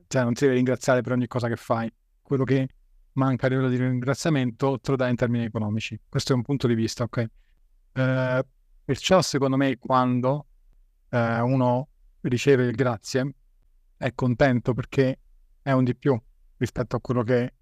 cioè 0.06 0.22
non 0.22 0.32
ti 0.32 0.44
deve 0.44 0.56
ringraziare 0.56 1.02
per 1.02 1.12
ogni 1.12 1.26
cosa 1.26 1.48
che 1.48 1.56
fai 1.56 1.92
quello 2.22 2.44
che 2.44 2.68
manca 3.12 3.46
a 3.46 3.48
livello 3.50 3.68
di 3.68 3.76
ringraziamento 3.76 4.78
te 4.80 4.90
lo 4.90 4.96
dà 4.96 5.08
in 5.08 5.16
termini 5.16 5.44
economici. 5.44 6.00
Questo 6.08 6.32
è 6.32 6.36
un 6.36 6.42
punto 6.42 6.66
di 6.66 6.74
vista, 6.74 7.04
ok? 7.04 7.26
Eh, 7.92 8.46
perciò 8.84 9.22
secondo 9.22 9.56
me 9.56 9.76
quando 9.78 10.46
eh, 11.10 11.40
uno 11.40 11.88
riceve 12.22 12.64
il 12.64 12.74
grazie 12.74 13.34
è 13.96 14.12
contento 14.14 14.72
perché 14.74 15.18
è 15.62 15.72
un 15.72 15.84
di 15.84 15.94
più 15.94 16.18
rispetto 16.64 16.96
a 16.96 17.00
quello 17.00 17.22
che 17.22 17.55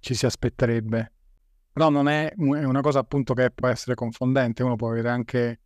ci 0.00 0.14
si 0.14 0.26
aspetterebbe. 0.26 1.12
Però 1.72 1.88
non 1.88 2.08
è, 2.08 2.32
una 2.36 2.80
cosa 2.80 2.98
appunto 2.98 3.32
che 3.32 3.50
può 3.50 3.68
essere 3.68 3.94
confondente, 3.94 4.62
uno 4.62 4.76
può 4.76 4.90
avere 4.90 5.08
anche 5.08 5.60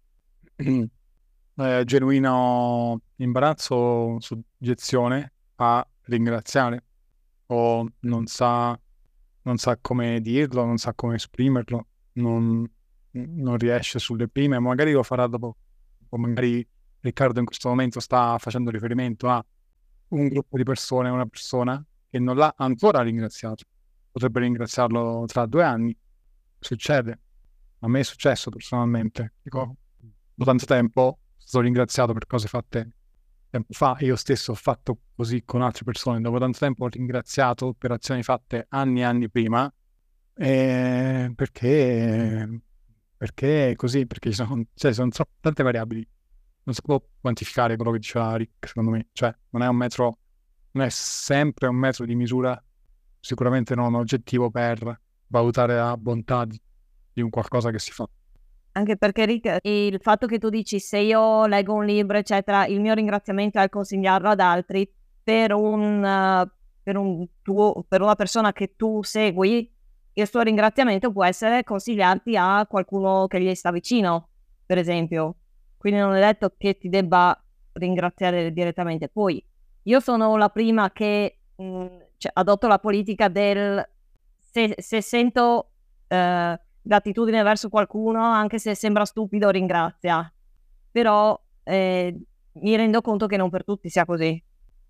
eh, 0.56 1.82
genuino 1.84 3.00
imbarazzo 3.16 3.74
o 3.74 4.20
soggezione 4.20 5.32
a 5.56 5.86
ringraziare 6.02 6.84
o 7.46 7.86
non 8.00 8.26
sa, 8.26 8.78
non 9.42 9.56
sa 9.56 9.78
come 9.80 10.20
dirlo, 10.20 10.64
non 10.64 10.76
sa 10.76 10.92
come 10.94 11.14
esprimerlo, 11.14 11.86
non, 12.14 12.70
non 13.10 13.56
riesce 13.56 13.98
sulle 13.98 14.28
prime, 14.28 14.58
magari 14.58 14.92
lo 14.92 15.02
farà 15.02 15.26
dopo, 15.26 15.56
o 16.08 16.18
magari 16.18 16.66
Riccardo 17.04 17.38
in 17.38 17.44
questo 17.44 17.68
momento 17.68 18.00
sta 18.00 18.38
facendo 18.38 18.70
riferimento 18.70 19.28
a 19.28 19.44
un 20.08 20.28
gruppo 20.28 20.56
di 20.56 20.62
persone, 20.62 21.10
una 21.10 21.26
persona 21.26 21.84
che 22.14 22.20
non 22.20 22.36
l'ha 22.36 22.54
ancora 22.56 23.02
ringraziato, 23.02 23.64
potrebbe 24.12 24.38
ringraziarlo 24.38 25.24
tra 25.26 25.46
due 25.46 25.64
anni, 25.64 25.98
succede, 26.60 27.18
a 27.80 27.88
me 27.88 27.98
è 27.98 28.02
successo 28.04 28.50
personalmente, 28.50 29.32
dico, 29.42 29.74
dopo 30.32 30.48
tanto 30.48 30.64
tempo 30.64 31.18
sono 31.36 31.64
ringraziato 31.64 32.12
per 32.12 32.26
cose 32.28 32.46
fatte 32.46 32.94
tempo 33.50 33.72
fa 33.72 33.96
io 34.00 34.14
stesso 34.14 34.52
ho 34.52 34.54
fatto 34.54 34.98
così 35.16 35.42
con 35.44 35.60
altre 35.60 35.82
persone, 35.82 36.20
dopo 36.20 36.38
tanto 36.38 36.58
tempo 36.58 36.84
ho 36.84 36.88
ringraziato 36.88 37.74
per 37.76 37.90
azioni 37.90 38.22
fatte 38.22 38.66
anni 38.68 39.00
e 39.00 39.02
anni 39.02 39.28
prima, 39.28 39.72
eh, 40.36 41.32
perché, 41.34 42.60
perché 43.16 43.74
così, 43.74 44.06
perché 44.06 44.30
ci 44.30 44.36
sono, 44.36 44.62
cioè, 44.74 44.92
sono 44.92 45.10
tante 45.40 45.62
variabili, 45.64 46.08
non 46.62 46.76
si 46.76 46.80
può 46.80 47.02
quantificare 47.20 47.74
quello 47.74 47.90
che 47.90 47.98
diceva 47.98 48.36
Rick, 48.36 48.68
secondo 48.68 48.90
me, 48.90 49.08
cioè 49.10 49.34
non 49.50 49.62
è 49.62 49.66
un 49.66 49.76
metro, 49.76 50.18
non 50.74 50.86
è 50.86 50.90
sempre 50.90 51.68
un 51.68 51.76
metro 51.76 52.04
di 52.04 52.14
misura, 52.14 52.60
sicuramente 53.20 53.74
non 53.74 53.94
oggettivo 53.94 54.50
per 54.50 55.00
valutare 55.28 55.76
la 55.76 55.96
bontà 55.96 56.44
di, 56.44 56.60
di 57.12 57.22
un 57.22 57.30
qualcosa 57.30 57.70
che 57.70 57.78
si 57.78 57.92
fa. 57.92 58.08
Anche 58.72 58.96
perché 58.96 59.24
Rick, 59.24 59.58
il 59.62 60.00
fatto 60.00 60.26
che 60.26 60.38
tu 60.38 60.48
dici 60.48 60.80
se 60.80 60.98
io 60.98 61.46
leggo 61.46 61.74
un 61.74 61.84
libro, 61.84 62.18
eccetera, 62.18 62.66
il 62.66 62.80
mio 62.80 62.92
ringraziamento 62.92 63.60
è 63.60 63.68
consigliarlo 63.68 64.30
ad 64.30 64.40
altri 64.40 64.92
per, 65.22 65.52
un, 65.52 66.48
per, 66.82 66.96
un 66.96 67.24
tuo, 67.40 67.84
per 67.86 68.02
una 68.02 68.16
persona 68.16 68.52
che 68.52 68.74
tu 68.74 69.00
segui, 69.02 69.72
il 70.14 70.28
suo 70.28 70.40
ringraziamento 70.40 71.12
può 71.12 71.24
essere 71.24 71.62
consigliarti 71.62 72.36
a 72.36 72.66
qualcuno 72.68 73.28
che 73.28 73.40
gli 73.40 73.54
sta 73.54 73.70
vicino, 73.70 74.30
per 74.66 74.78
esempio. 74.78 75.36
Quindi 75.76 76.00
non 76.00 76.14
è 76.14 76.20
detto 76.20 76.52
che 76.58 76.76
ti 76.76 76.88
debba 76.88 77.40
ringraziare 77.74 78.52
direttamente. 78.52 79.08
Poi 79.08 79.44
io 79.84 80.00
sono 80.00 80.36
la 80.36 80.48
prima 80.48 80.90
che 80.92 81.38
mh, 81.56 81.64
mm, 81.64 81.86
cioè, 82.16 82.32
adotto 82.34 82.66
la 82.66 82.78
politica 82.78 83.28
del 83.28 83.86
se, 84.38 84.74
se 84.78 85.00
sento 85.02 85.70
eh, 86.06 86.60
gratitudine 86.80 87.42
verso 87.42 87.68
qualcuno, 87.68 88.22
anche 88.22 88.58
se 88.58 88.74
sembra 88.74 89.04
stupido, 89.04 89.50
ringrazia. 89.50 90.32
Però 90.90 91.38
eh, 91.64 92.16
mi 92.52 92.76
rendo 92.76 93.00
conto 93.00 93.26
che 93.26 93.36
non 93.36 93.50
per 93.50 93.64
tutti 93.64 93.88
sia 93.88 94.04
così. 94.04 94.42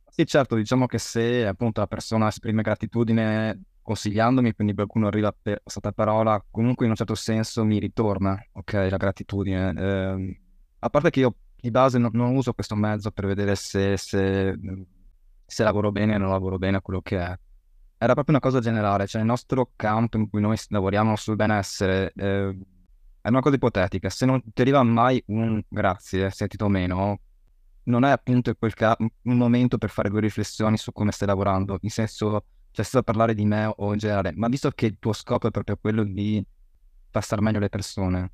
Sì, 0.07 0.27
certo, 0.27 0.55
diciamo 0.55 0.87
che 0.87 0.99
se 0.99 1.47
appunto 1.47 1.81
la 1.81 1.87
persona 1.87 2.29
esprime 2.29 2.63
gratitudine 2.63 3.63
consigliandomi, 3.83 4.53
quindi 4.55 4.75
qualcuno 4.75 5.09
arriva 5.09 5.35
per 5.41 5.61
questa 5.63 5.93
parola, 5.93 6.43
comunque 6.51 6.85
in 6.85 6.91
un 6.91 6.97
certo 6.97 7.15
senso 7.15 7.65
mi 7.65 7.79
ritorna, 7.79 8.39
ok, 8.53 8.73
la 8.91 8.97
gratitudine. 8.97 9.73
Eh, 9.77 10.41
a 10.79 10.91
parte 10.91 11.11
che 11.11 11.21
io 11.21 11.35
di 11.65 11.71
base 11.71 11.97
non, 11.97 12.11
non 12.13 12.37
uso 12.37 12.53
questo 12.53 12.75
mezzo 12.75 13.11
per 13.11 13.25
vedere 13.25 13.55
se, 13.55 13.97
se, 13.97 14.55
se 15.47 15.63
lavoro 15.65 15.91
bene 15.91 16.15
o 16.15 16.19
non 16.19 16.29
lavoro 16.29 16.59
bene 16.59 16.77
a 16.77 16.83
quello 16.83 17.01
che 17.01 17.19
è. 17.19 17.39
Era 17.97 18.13
proprio 18.13 18.37
una 18.37 18.41
cosa 18.41 18.61
generale, 18.61 19.07
cioè 19.07 19.23
il 19.23 19.27
nostro 19.27 19.71
campo 19.75 20.19
in 20.19 20.29
cui 20.29 20.43
noi 20.43 20.59
lavoriamo 20.69 21.17
sul 21.17 21.37
benessere 21.37 22.13
eh, 22.15 22.59
è 23.23 23.29
una 23.29 23.41
cosa 23.41 23.57
ipotetica, 23.57 24.11
se 24.11 24.27
non 24.27 24.43
ti 24.53 24.61
arriva 24.61 24.83
mai 24.83 25.23
un 25.29 25.63
grazie, 25.67 26.29
sentito 26.29 26.67
o 26.67 26.69
meno, 26.69 27.21
non 27.85 28.05
è 28.05 28.11
appunto 28.11 28.55
ca- 28.59 28.97
un 28.99 29.37
momento 29.39 29.79
per 29.79 29.89
fare 29.89 30.11
due 30.11 30.21
riflessioni 30.21 30.77
su 30.77 30.93
come 30.93 31.13
stai 31.13 31.29
lavorando, 31.29 31.79
in 31.81 31.89
senso, 31.89 32.45
cioè 32.73 32.85
sto 32.85 33.03
parlare 33.03 33.33
di 33.33 33.47
me 33.47 33.73
o 33.75 33.93
in 33.95 33.99
generale, 33.99 34.33
ma 34.35 34.49
visto 34.49 34.71
che 34.73 34.85
il 34.85 34.99
tuo 34.99 35.15
scopo 35.15 35.47
è 35.47 35.51
proprio 35.51 35.79
quello 35.79 36.05
di 36.05 36.45
far 37.09 37.25
stare 37.25 37.41
meglio 37.41 37.59
le 37.59 37.71
persone, 37.71 38.33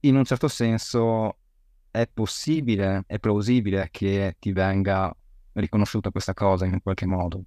in 0.00 0.16
un 0.16 0.24
certo 0.24 0.48
senso 0.48 1.38
è 1.90 2.08
possibile, 2.12 3.04
è 3.06 3.18
plausibile 3.18 3.88
che 3.90 4.36
ti 4.38 4.52
venga 4.52 5.14
riconosciuta 5.52 6.10
questa 6.10 6.34
cosa 6.34 6.66
in 6.66 6.80
qualche 6.82 7.06
modo. 7.06 7.42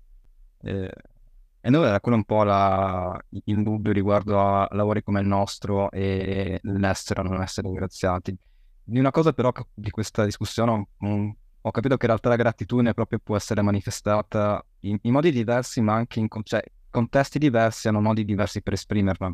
Eh, 0.61 0.91
e 1.63 1.69
noi 1.69 1.85
era 1.85 1.99
quello 1.99 2.17
un 2.17 2.23
po' 2.23 2.43
la, 2.43 3.19
il 3.29 3.61
dubbio 3.61 3.91
riguardo 3.91 4.39
a 4.39 4.67
lavori 4.71 5.03
come 5.03 5.21
il 5.21 5.27
nostro 5.27 5.91
e 5.91 6.59
l'essere 6.63 7.19
o 7.19 7.23
non 7.23 7.41
essere 7.41 7.67
ringraziati. 7.67 8.35
Di 8.83 8.97
una 8.99 9.11
cosa 9.11 9.31
però 9.31 9.51
di 9.71 9.91
questa 9.91 10.25
discussione 10.25 10.87
um, 10.99 11.35
ho 11.61 11.71
capito 11.71 11.95
che 11.97 12.05
in 12.05 12.11
realtà 12.11 12.29
la 12.29 12.35
gratitudine 12.35 12.95
proprio 12.95 13.19
può 13.19 13.35
essere 13.35 13.61
manifestata 13.61 14.65
in, 14.81 14.97
in 15.03 15.11
modi 15.13 15.31
diversi, 15.31 15.81
ma 15.81 15.93
anche 15.93 16.19
in 16.19 16.27
cioè, 16.43 16.63
contesti 16.89 17.37
diversi 17.37 17.87
hanno 17.87 18.01
modi 18.01 18.25
diversi 18.25 18.63
per 18.63 18.73
esprimerla. 18.73 19.31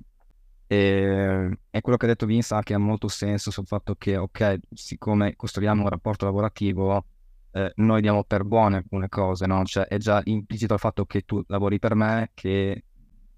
E, 0.69 1.59
e, 1.69 1.81
quello 1.81 1.97
che 1.97 2.05
ha 2.05 2.09
detto 2.09 2.25
Vince 2.25 2.53
anche 2.53 2.73
ha 2.73 2.77
molto 2.77 3.07
senso 3.07 3.51
sul 3.51 3.65
fatto 3.65 3.95
che, 3.95 4.17
ok, 4.17 4.59
siccome 4.73 5.35
costruiamo 5.37 5.83
un 5.83 5.89
rapporto 5.89 6.25
lavorativo, 6.25 7.05
eh, 7.51 7.71
noi 7.77 8.01
diamo 8.01 8.25
per 8.25 8.43
buone 8.43 8.77
alcune 8.77 9.07
cose, 9.07 9.45
no? 9.47 9.63
Cioè 9.63 9.85
è 9.85 9.97
già 9.97 10.21
implicito 10.25 10.73
il 10.73 10.79
fatto 10.79 11.05
che 11.05 11.21
tu 11.21 11.41
lavori 11.47 11.79
per 11.79 11.95
me, 11.95 12.31
che 12.33 12.83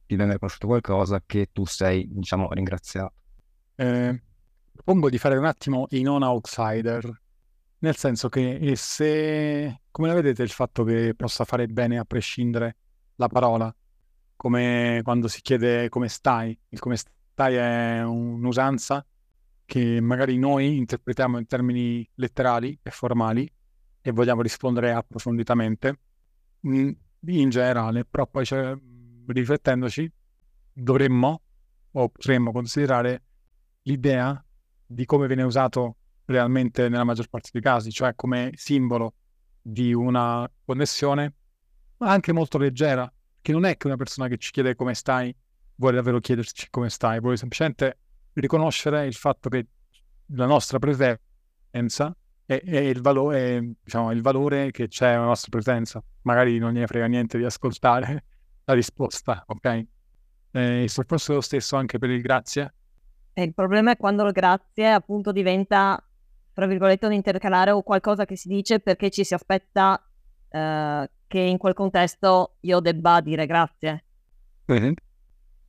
ti 0.07 0.15
viene 0.15 0.33
riconosciuto 0.33 0.67
qualcosa, 0.67 1.21
che 1.23 1.49
tu 1.51 1.65
sei, 1.65 2.07
diciamo, 2.09 2.51
ringraziato. 2.51 3.13
Eh, 3.75 4.21
propongo 4.73 5.09
di 5.11 5.19
fare 5.19 5.37
un 5.37 5.45
attimo 5.45 5.85
i 5.91 6.01
non 6.01 6.23
outsider, 6.23 7.21
nel 7.79 7.95
senso 7.95 8.27
che 8.27 8.73
se, 8.75 9.81
come 9.91 10.07
la 10.07 10.15
vedete 10.15 10.41
il 10.41 10.49
fatto 10.49 10.83
che 10.83 11.13
possa 11.15 11.45
fare 11.45 11.67
bene 11.67 11.99
a 11.99 12.05
prescindere 12.05 12.75
la 13.17 13.27
parola, 13.27 13.73
come 14.35 15.01
quando 15.03 15.27
si 15.27 15.41
chiede 15.41 15.89
come 15.89 16.07
stai, 16.07 16.57
il 16.69 16.79
come 16.79 16.95
stai 16.97 17.17
è 17.47 18.03
un'usanza 18.03 19.05
che 19.65 20.01
magari 20.01 20.37
noi 20.37 20.77
interpretiamo 20.77 21.37
in 21.37 21.45
termini 21.45 22.07
letterali 22.15 22.77
e 22.81 22.89
formali, 22.89 23.49
e 24.01 24.11
vogliamo 24.11 24.41
rispondere 24.41 24.91
approfonditamente. 24.91 25.99
In, 26.61 26.95
in 27.27 27.49
generale, 27.49 28.03
però 28.05 28.25
poi 28.27 28.45
cioè, 28.45 28.75
riflettendoci 29.27 30.11
dovremmo 30.73 31.41
o 31.91 32.09
potremmo 32.09 32.51
considerare 32.51 33.23
l'idea 33.83 34.43
di 34.85 35.05
come 35.05 35.27
viene 35.27 35.43
usato 35.43 35.97
realmente 36.25 36.89
nella 36.89 37.03
maggior 37.03 37.27
parte 37.27 37.49
dei 37.51 37.61
casi, 37.61 37.91
cioè 37.91 38.15
come 38.15 38.51
simbolo 38.55 39.13
di 39.61 39.93
una 39.93 40.49
connessione, 40.65 41.33
ma 41.97 42.09
anche 42.11 42.31
molto 42.31 42.57
leggera, 42.57 43.11
che 43.41 43.51
non 43.51 43.65
è 43.65 43.77
che 43.77 43.87
una 43.87 43.95
persona 43.95 44.27
che 44.27 44.37
ci 44.37 44.51
chiede 44.51 44.75
come 44.75 44.93
stai 44.93 45.35
vuole 45.79 45.95
davvero 45.95 46.19
chiederci 46.19 46.67
come 46.69 46.89
stai, 46.89 47.19
vuole 47.19 47.37
semplicemente 47.37 47.97
riconoscere 48.33 49.07
il 49.07 49.15
fatto 49.15 49.49
che 49.49 49.65
la 50.33 50.45
nostra 50.45 50.77
presenza 50.77 52.15
è, 52.45 52.61
è 52.63 52.77
il, 52.79 53.01
valore, 53.01 53.75
diciamo, 53.81 54.11
il 54.11 54.21
valore 54.21 54.71
che 54.71 54.87
c'è 54.87 55.11
nella 55.11 55.25
nostra 55.25 55.49
presenza. 55.49 56.03
Magari 56.23 56.57
non 56.57 56.73
gliene 56.73 56.87
frega 56.87 57.07
niente 57.07 57.37
di 57.37 57.45
ascoltare 57.45 58.23
la 58.65 58.73
risposta, 58.73 59.43
ok? 59.47 59.85
Eh, 60.51 60.83
il 60.83 60.89
forse 60.89 61.33
lo 61.33 61.41
stesso 61.41 61.75
anche 61.77 61.97
per 61.97 62.09
il 62.09 62.21
grazie. 62.21 62.73
E 63.33 63.43
il 63.43 63.53
problema 63.53 63.91
è 63.91 63.97
quando 63.97 64.25
il 64.25 64.33
grazie 64.33 64.91
appunto 64.91 65.31
diventa, 65.31 66.03
tra 66.53 66.65
virgolette, 66.65 67.05
un 67.05 67.13
intercalare 67.13 67.71
o 67.71 67.83
qualcosa 67.83 68.25
che 68.25 68.35
si 68.35 68.49
dice 68.49 68.79
perché 68.79 69.09
ci 69.09 69.23
si 69.23 69.33
aspetta 69.33 70.03
eh, 70.49 71.09
che 71.25 71.39
in 71.39 71.57
quel 71.57 71.73
contesto 71.73 72.57
io 72.61 72.81
debba 72.81 73.21
dire 73.21 73.45
grazie. 73.45 74.03
Mm-hmm. 74.71 74.93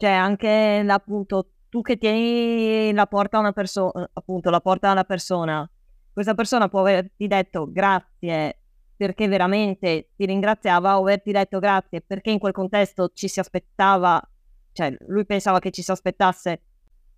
Cioè 0.00 0.12
anche 0.12 0.82
appunto 0.88 1.50
tu 1.68 1.82
che 1.82 1.98
tieni 1.98 2.90
la 2.94 3.06
porta 3.06 3.36
a 3.36 3.40
una 3.40 3.52
persona, 3.52 4.08
appunto 4.14 4.48
la 4.48 4.62
porta 4.62 4.88
alla 4.88 5.04
persona, 5.04 5.70
questa 6.10 6.32
persona 6.32 6.70
può 6.70 6.80
averti 6.80 7.26
detto 7.26 7.70
grazie 7.70 8.60
perché 8.96 9.28
veramente 9.28 10.08
ti 10.16 10.24
ringraziava 10.24 10.98
o 10.98 11.02
averti 11.02 11.32
detto 11.32 11.58
grazie 11.58 12.00
perché 12.00 12.30
in 12.30 12.38
quel 12.38 12.54
contesto 12.54 13.10
ci 13.12 13.28
si 13.28 13.40
aspettava, 13.40 14.26
cioè 14.72 14.96
lui 15.08 15.26
pensava 15.26 15.58
che 15.58 15.70
ci 15.70 15.82
si 15.82 15.90
aspettasse 15.90 16.62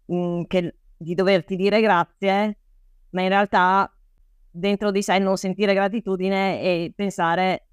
mh, 0.06 0.16
mm, 0.16 0.42
che, 0.48 0.74
di 0.96 1.14
doverti 1.14 1.54
dire 1.54 1.80
grazie, 1.80 2.58
ma 3.10 3.22
in 3.22 3.28
realtà 3.28 3.96
dentro 4.50 4.90
di 4.90 5.02
sé 5.02 5.20
non 5.20 5.36
sentire 5.36 5.72
gratitudine 5.72 6.60
e 6.60 6.92
pensare 6.96 7.68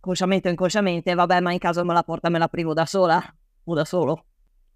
consciamente 0.00 0.48
o 0.48 0.50
inconsciamente, 0.50 1.14
vabbè, 1.14 1.40
ma 1.40 1.50
in 1.50 1.58
caso 1.58 1.82
me 1.82 1.94
la 1.94 2.02
porta 2.02 2.28
me 2.28 2.38
la 2.38 2.48
privo 2.48 2.74
da 2.74 2.84
sola 2.84 3.22
o 3.64 3.74
da 3.74 3.86
solo. 3.86 4.26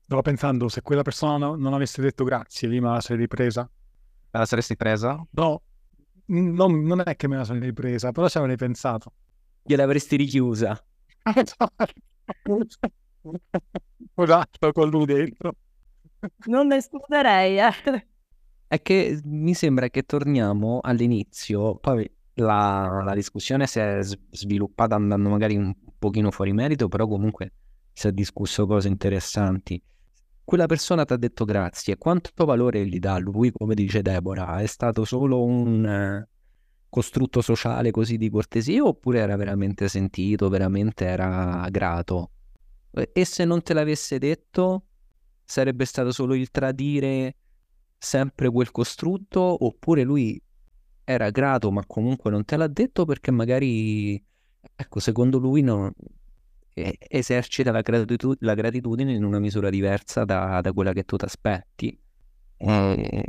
Stavo 0.04 0.20
pensando, 0.20 0.68
se 0.68 0.82
quella 0.82 1.00
persona 1.00 1.38
no, 1.38 1.54
non 1.54 1.72
avesse 1.72 2.02
detto 2.02 2.24
grazie, 2.24 2.68
lì 2.68 2.78
me 2.78 2.90
la 2.90 3.00
sarei 3.00 3.22
ripresa. 3.22 3.62
Me 3.62 4.38
la 4.38 4.44
saresti 4.44 4.76
presa? 4.76 5.26
No, 5.30 5.62
non, 6.26 6.82
non, 6.82 7.02
è 7.02 7.16
che 7.16 7.26
me 7.26 7.36
la 7.36 7.44
sono 7.44 7.60
ripresa, 7.60 8.12
però 8.12 8.28
ci 8.28 8.36
avrei 8.36 8.56
pensato. 8.56 9.14
Gliel'avresti 9.62 10.16
richiusa. 10.16 10.78
esatto, 14.14 14.72
con 14.72 14.90
lui 14.90 15.06
dentro. 15.06 15.54
Non 16.48 16.66
ne 16.66 16.76
escluderei, 16.76 17.58
eh. 17.58 18.06
È 18.66 18.82
che 18.82 19.18
mi 19.24 19.54
sembra 19.54 19.88
che 19.88 20.02
torniamo 20.02 20.80
all'inizio, 20.82 21.76
poi 21.76 22.06
la, 22.34 23.00
la 23.02 23.14
discussione 23.14 23.66
si 23.66 23.78
è 23.78 24.00
sviluppata 24.02 24.96
andando 24.96 25.30
magari 25.30 25.56
un 25.56 25.74
pochino 25.98 26.30
fuori 26.30 26.52
merito, 26.52 26.88
però 26.88 27.06
comunque 27.06 27.52
si 27.90 28.08
è 28.08 28.12
discusso 28.12 28.66
cose 28.66 28.88
interessanti 28.88 29.82
quella 30.44 30.66
persona 30.66 31.04
ti 31.04 31.12
ha 31.14 31.16
detto 31.16 31.44
grazie, 31.44 31.96
quanto 31.96 32.44
valore 32.44 32.86
gli 32.86 32.98
dà 32.98 33.18
lui, 33.18 33.50
come 33.50 33.74
dice 33.74 34.02
Deborah? 34.02 34.60
È 34.60 34.66
stato 34.66 35.04
solo 35.04 35.42
un 35.42 35.86
eh, 35.86 36.28
costrutto 36.88 37.40
sociale 37.40 37.90
così 37.90 38.18
di 38.18 38.28
cortesia 38.28 38.84
oppure 38.84 39.20
era 39.20 39.36
veramente 39.36 39.88
sentito, 39.88 40.48
veramente 40.48 41.06
era 41.06 41.66
grato? 41.70 42.30
E 42.92 43.24
se 43.24 43.44
non 43.44 43.62
te 43.62 43.74
l'avesse 43.74 44.18
detto, 44.18 44.84
sarebbe 45.44 45.84
stato 45.84 46.12
solo 46.12 46.34
il 46.34 46.50
tradire 46.50 47.36
sempre 47.98 48.50
quel 48.50 48.70
costrutto 48.70 49.64
oppure 49.64 50.02
lui 50.02 50.40
era 51.04 51.30
grato, 51.30 51.70
ma 51.70 51.84
comunque 51.86 52.30
non 52.30 52.44
te 52.44 52.56
l'ha 52.56 52.68
detto 52.68 53.04
perché 53.04 53.30
magari, 53.30 54.22
ecco, 54.76 55.00
secondo 55.00 55.38
lui 55.38 55.62
non, 55.62 55.92
esercita 56.74 57.70
la, 57.70 57.80
gratitud- 57.80 58.36
la, 58.40 58.54
gratitudine 58.54 59.12
in 59.12 59.24
una 59.24 59.38
misura 59.38 59.70
diversa 59.70 60.24
da, 60.24 60.60
da 60.60 60.72
quella 60.72 60.92
che 60.92 61.04
tu 61.04 61.16
ti 61.16 61.24
aspetti. 61.24 61.98
E... 62.56 63.24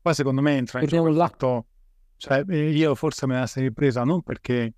Poi 0.00 0.14
secondo 0.14 0.40
me 0.40 0.56
entra 0.56 0.80
in 0.80 0.86
gioco 0.86 1.08
il 1.08 1.14
lato, 1.14 1.66
cioè 2.16 2.42
io 2.52 2.94
forse 2.94 3.26
me 3.26 3.38
la 3.38 3.46
sei 3.46 3.70
presa 3.72 4.02
non 4.04 4.22
perché 4.22 4.72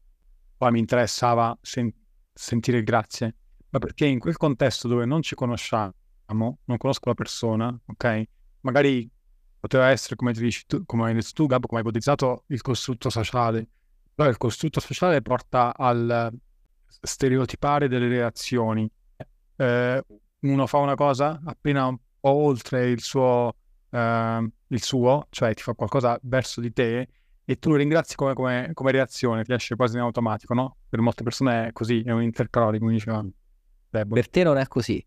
poi 0.57 0.73
mi 0.73 0.81
interessava 0.81 1.57
sen- 1.63 1.93
sentire 2.33 2.83
grazie, 2.83 3.35
ma 3.71 3.79
perché 3.79 4.07
in 4.07 4.19
quel 4.19 4.37
contesto 4.37 4.89
dove 4.89 5.05
non 5.05 5.23
ci 5.23 5.37
conosciamo, 5.37 5.95
non 6.27 6.77
conosco 6.77 7.09
la 7.09 7.15
persona, 7.15 7.81
ok? 7.87 8.23
Magari 8.61 9.09
poteva 9.61 9.91
essere, 9.91 10.17
come, 10.17 10.33
dici 10.33 10.65
tu, 10.67 10.85
come 10.85 11.05
hai 11.05 11.15
detto 11.15 11.31
tu, 11.35 11.47
Gab, 11.47 11.67
come 11.67 11.81
hai 11.81 11.87
ipotizzato, 11.87 12.45
il 12.49 12.61
costrutto 12.63 13.11
sociale. 13.11 13.69
Però 14.15 14.29
il 14.29 14.37
costrutto 14.37 14.81
sociale 14.81 15.23
porta 15.23 15.75
al 15.77 16.33
stereotipare 17.01 17.89
delle 17.89 18.09
reazioni. 18.09 18.89
Eh, 19.57 20.05
uno 20.41 20.67
fa 20.67 20.79
una 20.79 20.95
cosa 20.95 21.41
appena 21.45 21.87
un 21.87 21.97
po' 22.21 22.31
oltre 22.31 22.89
il 22.91 23.01
suo, 23.01 23.55
eh, 23.91 24.51
il 24.69 24.83
suo, 24.83 25.27
cioè 25.31 25.55
ti 25.55 25.63
fa 25.63 25.75
qualcosa 25.75 26.19
verso 26.23 26.61
di 26.61 26.73
te 26.73 27.09
e 27.45 27.59
tu 27.59 27.71
lo 27.71 27.77
ringrazi 27.77 28.17
come, 28.17 28.35
come, 28.35 28.71
come, 28.73 28.93
reazione, 28.93 29.45
ti 29.45 29.53
esce 29.53 29.77
quasi 29.77 29.97
in 29.97 30.03
automatico, 30.03 30.55
no? 30.55 30.77
Per 30.89 31.01
molte 31.01 31.23
persone 31.23 31.69
è 31.69 31.73
così, 31.73 32.03
è 32.03 32.11
un 32.11 32.23
intercalore, 32.23 32.79
come 32.79 32.93
diceva 32.93 33.25
Per 33.91 34.29
te 34.29 34.43
non 34.45 34.59
è 34.59 34.67
così. 34.67 35.05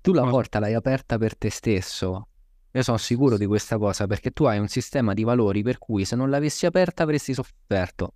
Tu 0.00 0.12
la 0.12 0.24
porta 0.24 0.58
l'hai 0.58 0.74
aperta 0.74 1.18
per 1.18 1.36
te 1.36 1.50
stesso 1.50 2.28
io 2.76 2.82
sono 2.82 2.98
sicuro 2.98 3.38
di 3.38 3.46
questa 3.46 3.78
cosa 3.78 4.06
perché 4.06 4.32
tu 4.32 4.44
hai 4.44 4.58
un 4.58 4.68
sistema 4.68 5.14
di 5.14 5.24
valori 5.24 5.62
per 5.62 5.78
cui 5.78 6.04
se 6.04 6.14
non 6.14 6.28
l'avessi 6.28 6.66
aperta 6.66 7.04
avresti 7.04 7.32
sofferto. 7.32 8.12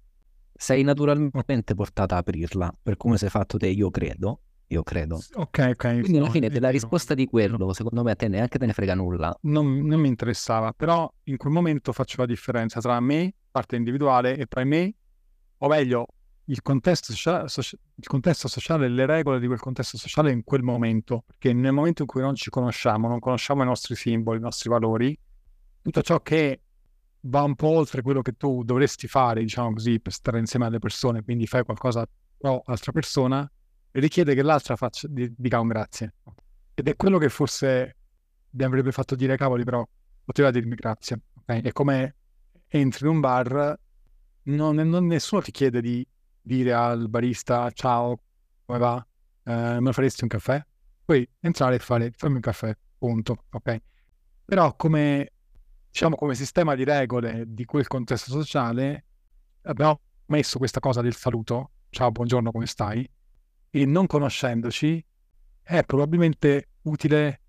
Sei 0.62 0.82
naturalmente 0.82 1.74
portata 1.74 2.16
a 2.16 2.18
aprirla, 2.18 2.70
per 2.82 2.98
come 2.98 3.16
sei 3.16 3.30
fatto 3.30 3.56
te, 3.56 3.68
io 3.68 3.90
credo. 3.90 4.42
Io 4.66 4.82
credo. 4.82 5.18
Ok, 5.36 5.70
ok. 5.72 6.00
Quindi 6.00 6.18
alla 6.18 6.28
fine 6.28 6.50
della 6.50 6.68
risposta 6.68 7.14
di 7.14 7.24
quello, 7.24 7.72
secondo 7.72 8.02
me 8.02 8.10
a 8.10 8.14
te 8.14 8.28
neanche 8.28 8.58
te 8.58 8.66
ne 8.66 8.74
frega 8.74 8.94
nulla. 8.94 9.34
Non, 9.44 9.78
non 9.86 9.98
mi 9.98 10.08
interessava, 10.08 10.74
però 10.74 11.10
in 11.24 11.38
quel 11.38 11.50
momento 11.50 11.92
faccio 11.92 12.16
la 12.18 12.26
differenza 12.26 12.78
tra 12.78 13.00
me, 13.00 13.32
parte 13.50 13.76
individuale, 13.76 14.36
e 14.36 14.44
tra 14.44 14.62
me, 14.64 14.94
o 15.56 15.66
meglio, 15.66 16.06
il 16.44 16.60
contesto, 16.60 17.14
sociale, 17.14 17.46
il 17.94 18.06
contesto 18.06 18.46
sociale, 18.46 18.90
le 18.90 19.06
regole 19.06 19.40
di 19.40 19.46
quel 19.46 19.60
contesto 19.60 19.96
sociale 19.96 20.30
in 20.30 20.44
quel 20.44 20.62
momento, 20.62 21.24
perché 21.26 21.54
nel 21.54 21.72
momento 21.72 22.02
in 22.02 22.08
cui 22.08 22.20
non 22.20 22.34
ci 22.34 22.50
conosciamo, 22.50 23.08
non 23.08 23.18
conosciamo 23.18 23.62
i 23.62 23.66
nostri 23.66 23.94
simboli, 23.94 24.36
i 24.36 24.42
nostri 24.42 24.68
valori, 24.68 25.18
tutto 25.80 26.02
ciò 26.02 26.20
che 26.20 26.60
va 27.22 27.42
un 27.42 27.54
po' 27.54 27.68
oltre 27.68 28.02
quello 28.02 28.22
che 28.22 28.32
tu 28.32 28.62
dovresti 28.64 29.06
fare, 29.06 29.40
diciamo 29.40 29.72
così, 29.72 30.00
per 30.00 30.12
stare 30.12 30.38
insieme 30.38 30.66
alle 30.66 30.78
persone, 30.78 31.22
quindi 31.22 31.46
fai 31.46 31.64
qualcosa 31.64 32.06
pro 32.36 32.62
altra 32.66 32.92
persona, 32.92 33.50
richiede 33.92 34.34
che 34.34 34.42
l'altra 34.42 34.76
faccia, 34.76 35.06
dica 35.08 35.60
un 35.60 35.68
grazie. 35.68 36.14
Ed 36.74 36.88
è 36.88 36.96
quello 36.96 37.18
che 37.18 37.28
forse 37.28 37.96
mi 38.50 38.64
avrebbe 38.64 38.92
fatto 38.92 39.14
dire 39.14 39.36
cavoli, 39.36 39.64
però 39.64 39.86
poteva 40.24 40.50
dirmi 40.50 40.74
grazie. 40.74 41.20
Okay? 41.40 41.62
È 41.62 41.72
come 41.72 42.14
entri 42.68 43.06
in 43.06 43.14
un 43.14 43.20
bar, 43.20 43.78
non, 44.44 44.76
non, 44.76 45.06
nessuno 45.06 45.42
ti 45.42 45.50
chiede 45.50 45.80
di 45.80 46.06
dire 46.40 46.72
al 46.72 47.08
barista 47.08 47.70
ciao, 47.72 48.18
come 48.64 48.78
va? 48.78 49.06
Eh, 49.44 49.80
me 49.80 49.92
faresti 49.92 50.22
un 50.22 50.28
caffè? 50.28 50.64
Poi 51.04 51.28
entrare 51.40 51.76
e 51.76 51.78
fare 51.78 52.12
fammi 52.16 52.36
un 52.36 52.40
caffè, 52.40 52.76
punto, 52.96 53.44
ok? 53.50 53.76
Però 54.44 54.74
come, 54.76 55.32
diciamo, 55.90 56.16
come 56.16 56.34
sistema 56.34 56.74
di 56.74 56.84
regole 56.84 57.44
di 57.46 57.64
quel 57.64 57.86
contesto 57.86 58.30
sociale 58.30 59.04
abbiamo 59.62 60.00
messo 60.26 60.58
questa 60.58 60.80
cosa 60.80 61.00
del 61.00 61.14
saluto, 61.14 61.70
ciao, 61.90 62.10
buongiorno, 62.10 62.50
come 62.52 62.66
stai? 62.66 63.08
E 63.70 63.86
non 63.86 64.06
conoscendoci 64.06 65.04
è 65.62 65.84
probabilmente 65.84 66.68
utile 66.82 67.40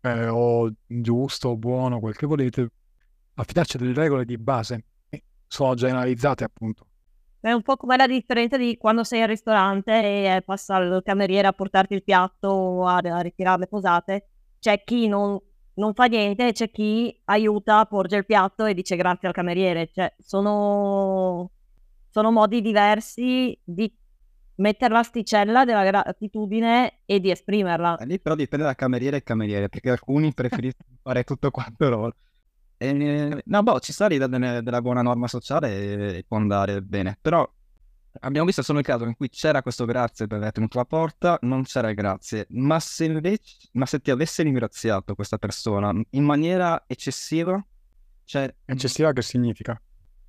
eh, 0.00 0.28
o 0.28 0.72
giusto 0.86 1.50
o 1.50 1.56
buono, 1.56 2.00
quel 2.00 2.16
che 2.16 2.26
volete, 2.26 2.70
affidarci 3.34 3.78
delle 3.78 3.94
regole 3.94 4.24
di 4.24 4.38
base. 4.38 4.84
Sono 5.46 5.74
generalizzate 5.74 6.44
appunto 6.44 6.86
è 7.40 7.52
un 7.52 7.62
po' 7.62 7.76
come 7.76 7.96
la 7.96 8.06
differenza 8.06 8.58
di 8.58 8.76
quando 8.76 9.02
sei 9.02 9.22
al 9.22 9.28
ristorante 9.28 9.92
e 10.36 10.42
passa 10.42 10.76
il 10.78 11.00
cameriere 11.02 11.46
a 11.48 11.52
portarti 11.52 11.94
il 11.94 12.02
piatto 12.02 12.48
o 12.48 12.86
a, 12.86 12.96
a 12.96 13.20
ritirare 13.20 13.60
le 13.60 13.66
posate. 13.66 14.28
C'è 14.58 14.84
chi 14.84 15.08
non, 15.08 15.40
non, 15.74 15.94
fa 15.94 16.06
niente 16.06 16.52
c'è 16.52 16.70
chi 16.70 17.18
aiuta, 17.24 17.84
porge 17.86 18.16
il 18.16 18.26
piatto 18.26 18.64
e 18.64 18.74
dice 18.74 18.96
grazie 18.96 19.28
al 19.28 19.34
cameriere. 19.34 19.90
Cioè, 19.92 20.14
sono, 20.18 21.50
sono 22.08 22.30
modi 22.30 22.60
diversi 22.60 23.58
di 23.62 23.92
mettere 24.56 24.92
l'asticella 24.92 25.64
della 25.64 25.84
gratitudine 25.84 27.00
e 27.06 27.20
di 27.20 27.30
esprimerla. 27.30 27.98
Lì 28.04 28.20
però 28.20 28.34
dipende 28.34 28.64
da 28.64 28.74
cameriere 28.74 29.18
e 29.18 29.22
cameriere, 29.22 29.68
perché 29.68 29.90
alcuni 29.90 30.32
preferiscono 30.34 30.98
fare 31.02 31.24
tutto 31.24 31.50
quanto 31.50 31.88
loro. 31.88 32.14
E, 32.76 33.42
no, 33.44 33.62
boh, 33.62 33.80
ci 33.80 33.92
sta 33.92 34.06
l'idea 34.06 34.26
della 34.26 34.80
buona 34.80 35.02
norma 35.02 35.28
sociale 35.28 36.16
e 36.16 36.24
può 36.26 36.38
andare 36.38 36.80
bene, 36.80 37.18
però 37.20 37.48
abbiamo 38.20 38.46
visto 38.46 38.62
solo 38.62 38.78
il 38.80 38.84
caso 38.84 39.04
in 39.04 39.14
cui 39.16 39.28
c'era 39.28 39.62
questo 39.62 39.84
grazie 39.84 40.26
per 40.26 40.38
aver 40.38 40.52
tenuto 40.52 40.78
la 40.78 40.84
porta, 40.84 41.38
non 41.42 41.62
c'era 41.62 41.88
il 41.88 41.94
grazie, 41.94 42.46
ma 42.50 42.80
se 42.80 43.04
invece, 43.04 43.68
ma 43.72 43.86
se 43.86 44.00
ti 44.00 44.10
avesse 44.10 44.42
ringraziato 44.42 45.14
questa 45.14 45.38
persona 45.38 45.92
in 46.10 46.24
maniera 46.24 46.84
eccessiva, 46.86 47.64
cioè... 48.24 48.52
Eccessiva 48.64 49.12
che 49.12 49.22
significa? 49.22 49.80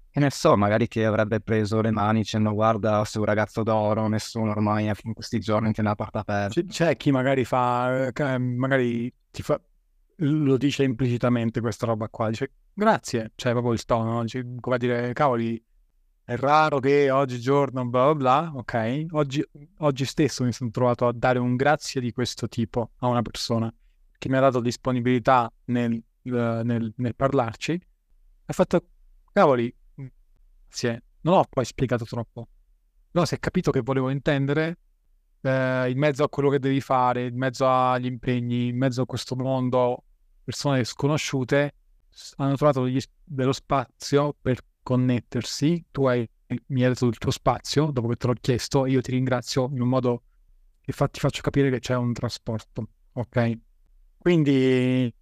Che 0.09 0.19
ne 0.19 0.29
so, 0.29 0.57
magari 0.57 0.87
ti 0.87 1.01
avrebbe 1.01 1.39
preso 1.39 1.79
le 1.79 1.91
mani 1.91 2.19
dicendo 2.19 2.51
guarda, 2.51 3.05
sei 3.05 3.21
un 3.21 3.27
ragazzo 3.27 3.63
d'oro, 3.63 4.07
nessuno 4.07 4.51
ormai 4.51 4.91
in 5.03 5.13
questi 5.13 5.39
giorni 5.39 5.71
tiene 5.71 5.89
la 5.89 5.95
porta 5.95 6.19
aperta. 6.19 6.61
C'è 6.61 6.97
chi 6.97 7.11
magari 7.11 7.45
fa, 7.45 8.07
eh, 8.07 8.37
magari 8.37 9.13
ti 9.31 9.41
fa, 9.41 9.61
lo 10.17 10.57
dice 10.57 10.83
implicitamente 10.83 11.61
questa 11.61 11.85
roba 11.85 12.09
qua, 12.09 12.29
dice 12.29 12.51
grazie, 12.73 13.31
cioè 13.35 13.53
proprio 13.53 13.71
il 13.73 13.85
tono, 13.85 14.11
no? 14.11 14.21
dice, 14.23 14.45
come 14.59 14.75
a 14.75 14.79
dire, 14.79 15.13
cavoli, 15.13 15.63
è 16.31 16.37
raro 16.37 16.79
che 16.79 17.11
oggi 17.11 17.41
giorno 17.41 17.85
bla 17.85 18.13
bla 18.13 18.15
bla, 18.15 18.51
ok? 18.55 19.05
Oggi, 19.11 19.45
oggi 19.79 20.05
stesso 20.05 20.45
mi 20.45 20.53
sono 20.53 20.69
trovato 20.69 21.05
a 21.05 21.11
dare 21.13 21.39
un 21.39 21.57
grazie 21.57 21.99
di 21.99 22.13
questo 22.13 22.47
tipo 22.47 22.91
a 22.99 23.07
una 23.07 23.21
persona 23.21 23.73
che 24.17 24.29
mi 24.29 24.37
ha 24.37 24.39
dato 24.39 24.61
disponibilità 24.61 25.51
nel, 25.65 25.91
uh, 25.91 26.31
nel, 26.63 26.93
nel 26.95 27.15
parlarci, 27.15 27.77
ha 28.45 28.53
fatto, 28.53 28.85
cavoli, 29.33 29.75
grazie, 29.93 31.03
non 31.21 31.37
ho 31.37 31.45
poi 31.49 31.65
spiegato 31.65 32.05
troppo, 32.05 32.47
però 33.11 33.25
si 33.25 33.35
è 33.35 33.39
capito 33.39 33.71
che 33.71 33.81
volevo 33.81 34.09
intendere 34.09 34.77
eh, 35.41 35.89
in 35.89 35.97
mezzo 35.97 36.23
a 36.23 36.29
quello 36.29 36.49
che 36.49 36.59
devi 36.59 36.79
fare, 36.79 37.25
in 37.25 37.35
mezzo 37.35 37.67
agli 37.67 38.05
impegni, 38.05 38.67
in 38.67 38.77
mezzo 38.77 39.01
a 39.01 39.05
questo 39.05 39.35
mondo 39.35 40.05
persone 40.45 40.85
sconosciute 40.85 41.75
hanno 42.37 42.55
trovato 42.55 42.83
degli, 42.83 43.01
dello 43.23 43.53
spazio 43.53 44.35
per 44.39 44.59
connettersi. 44.83 45.85
Tu 45.91 46.05
hai, 46.05 46.27
mi 46.67 46.83
hai 46.83 46.89
dato 46.89 47.07
il 47.07 47.17
tuo 47.17 47.31
spazio 47.31 47.91
dopo 47.91 48.07
che 48.09 48.15
te 48.15 48.27
l'ho 48.27 48.35
chiesto. 48.39 48.85
Io 48.85 49.01
ti 49.01 49.11
ringrazio 49.11 49.69
in 49.71 49.81
un 49.81 49.87
modo 49.87 50.23
che 50.81 50.91
fa, 50.91 51.07
ti 51.07 51.19
faccio 51.19 51.41
capire 51.41 51.69
che 51.69 51.79
c'è 51.79 51.95
un 51.95 52.13
trasporto. 52.13 52.87
Ok? 53.13 53.57
Quindi 54.17 55.13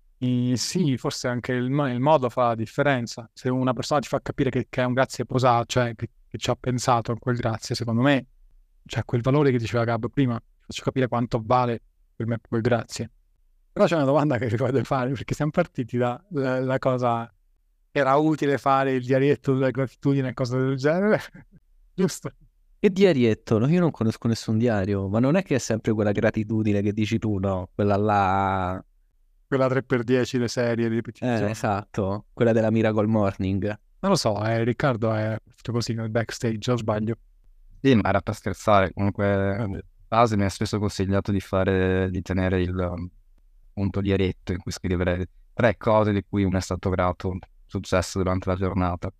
sì, 0.55 0.97
forse 0.97 1.29
anche 1.29 1.53
il, 1.53 1.65
il, 1.65 1.99
modo 1.99 2.29
fa 2.29 2.47
la 2.47 2.55
differenza. 2.55 3.29
Se 3.33 3.49
una 3.49 3.73
persona 3.73 4.01
ti 4.01 4.07
fa 4.07 4.19
capire 4.21 4.49
che, 4.49 4.67
che 4.69 4.81
è 4.81 4.85
un 4.85 4.93
grazie 4.93 5.25
posato, 5.25 5.65
cioè 5.65 5.95
che, 5.95 6.09
che, 6.27 6.37
ci 6.37 6.49
ha 6.49 6.55
pensato 6.55 7.13
a 7.13 7.17
quel 7.17 7.37
grazie, 7.37 7.73
secondo 7.73 8.01
me 8.01 8.25
c'è 8.85 9.05
quel 9.05 9.21
valore 9.21 9.51
che 9.51 9.57
diceva 9.57 9.85
Gab 9.85 10.09
prima. 10.09 10.41
Faccio 10.59 10.83
capire 10.83 11.07
quanto 11.07 11.41
vale 11.43 11.81
per 12.15 12.27
me 12.27 12.39
quel 12.45 12.61
grazie. 12.61 13.11
Però 13.71 13.85
c'è 13.85 13.95
una 13.95 14.03
domanda 14.03 14.37
che 14.37 14.47
ricordo 14.49 14.83
fare, 14.83 15.11
perché 15.11 15.33
siamo 15.33 15.51
partiti 15.51 15.97
dalla 15.97 16.77
cosa 16.79 17.31
era 17.99 18.15
utile 18.15 18.57
fare 18.57 18.93
il 18.93 19.03
diarietto 19.03 19.53
della 19.53 19.69
gratitudine 19.69 20.29
e 20.29 20.33
cose 20.33 20.57
del 20.57 20.75
genere, 20.75 21.21
giusto? 21.93 22.31
Che 22.79 22.89
diarietto? 22.89 23.57
No, 23.57 23.67
io 23.67 23.79
non 23.79 23.91
conosco 23.91 24.27
nessun 24.27 24.57
diario, 24.57 25.07
ma 25.09 25.19
non 25.19 25.35
è 25.35 25.43
che 25.43 25.55
è 25.55 25.59
sempre 25.59 25.91
quella 25.93 26.11
gratitudine 26.11 26.81
che 26.81 26.93
dici 26.93 27.17
tu, 27.19 27.37
no? 27.37 27.69
Quella 27.75 27.97
là... 27.97 28.83
Quella 29.47 29.67
3x10, 29.67 30.39
le 30.39 30.47
serie, 30.47 30.87
le 30.87 30.95
ripetizioni. 30.95 31.47
Eh, 31.47 31.49
esatto, 31.49 32.25
quella 32.33 32.53
della 32.53 32.71
Miracle 32.71 33.07
Morning. 33.07 33.65
Non 33.99 34.11
lo 34.11 34.15
so, 34.15 34.41
eh, 34.45 34.63
Riccardo 34.63 35.13
è 35.13 35.37
così 35.69 35.93
nel 35.93 36.09
backstage, 36.09 36.71
o 36.71 36.77
sbaglio? 36.77 37.15
Sì, 37.81 37.95
ma 37.95 38.09
era 38.09 38.21
per 38.21 38.35
scherzare, 38.35 38.93
comunque 38.93 39.83
base 40.07 40.37
mi 40.37 40.43
ha 40.43 40.49
spesso 40.49 40.79
consigliato 40.79 41.31
di 41.31 41.39
fare, 41.39 42.09
di 42.09 42.21
tenere 42.21 42.61
il 42.61 42.79
appunto 43.79 44.01
diaretto 44.01 44.51
in 44.51 44.59
cui 44.59 44.71
scrivere 44.71 45.29
tre 45.53 45.77
cose 45.77 46.11
di 46.11 46.23
cui 46.27 46.43
uno 46.43 46.57
è 46.57 46.61
stato 46.61 46.89
grato, 46.89 47.37
successo 47.69 48.17
durante 48.17 48.49
la 48.49 48.55
giornata. 48.55 49.11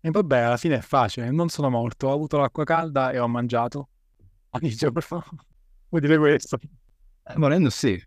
E 0.00 0.10
vabbè, 0.10 0.38
alla 0.38 0.56
fine 0.56 0.76
è 0.76 0.80
facile, 0.80 1.30
non 1.30 1.48
sono 1.48 1.70
morto, 1.70 2.08
ho 2.08 2.12
avuto 2.12 2.38
l'acqua 2.38 2.64
calda 2.64 3.12
e 3.12 3.18
ho 3.18 3.28
mangiato. 3.28 3.88
Ogni 4.50 4.70
giorno 4.70 5.00
vuoi 5.88 6.00
dire 6.00 6.18
questo? 6.18 6.58
Eh, 7.24 7.34
volendo 7.36 7.70
sì. 7.70 8.02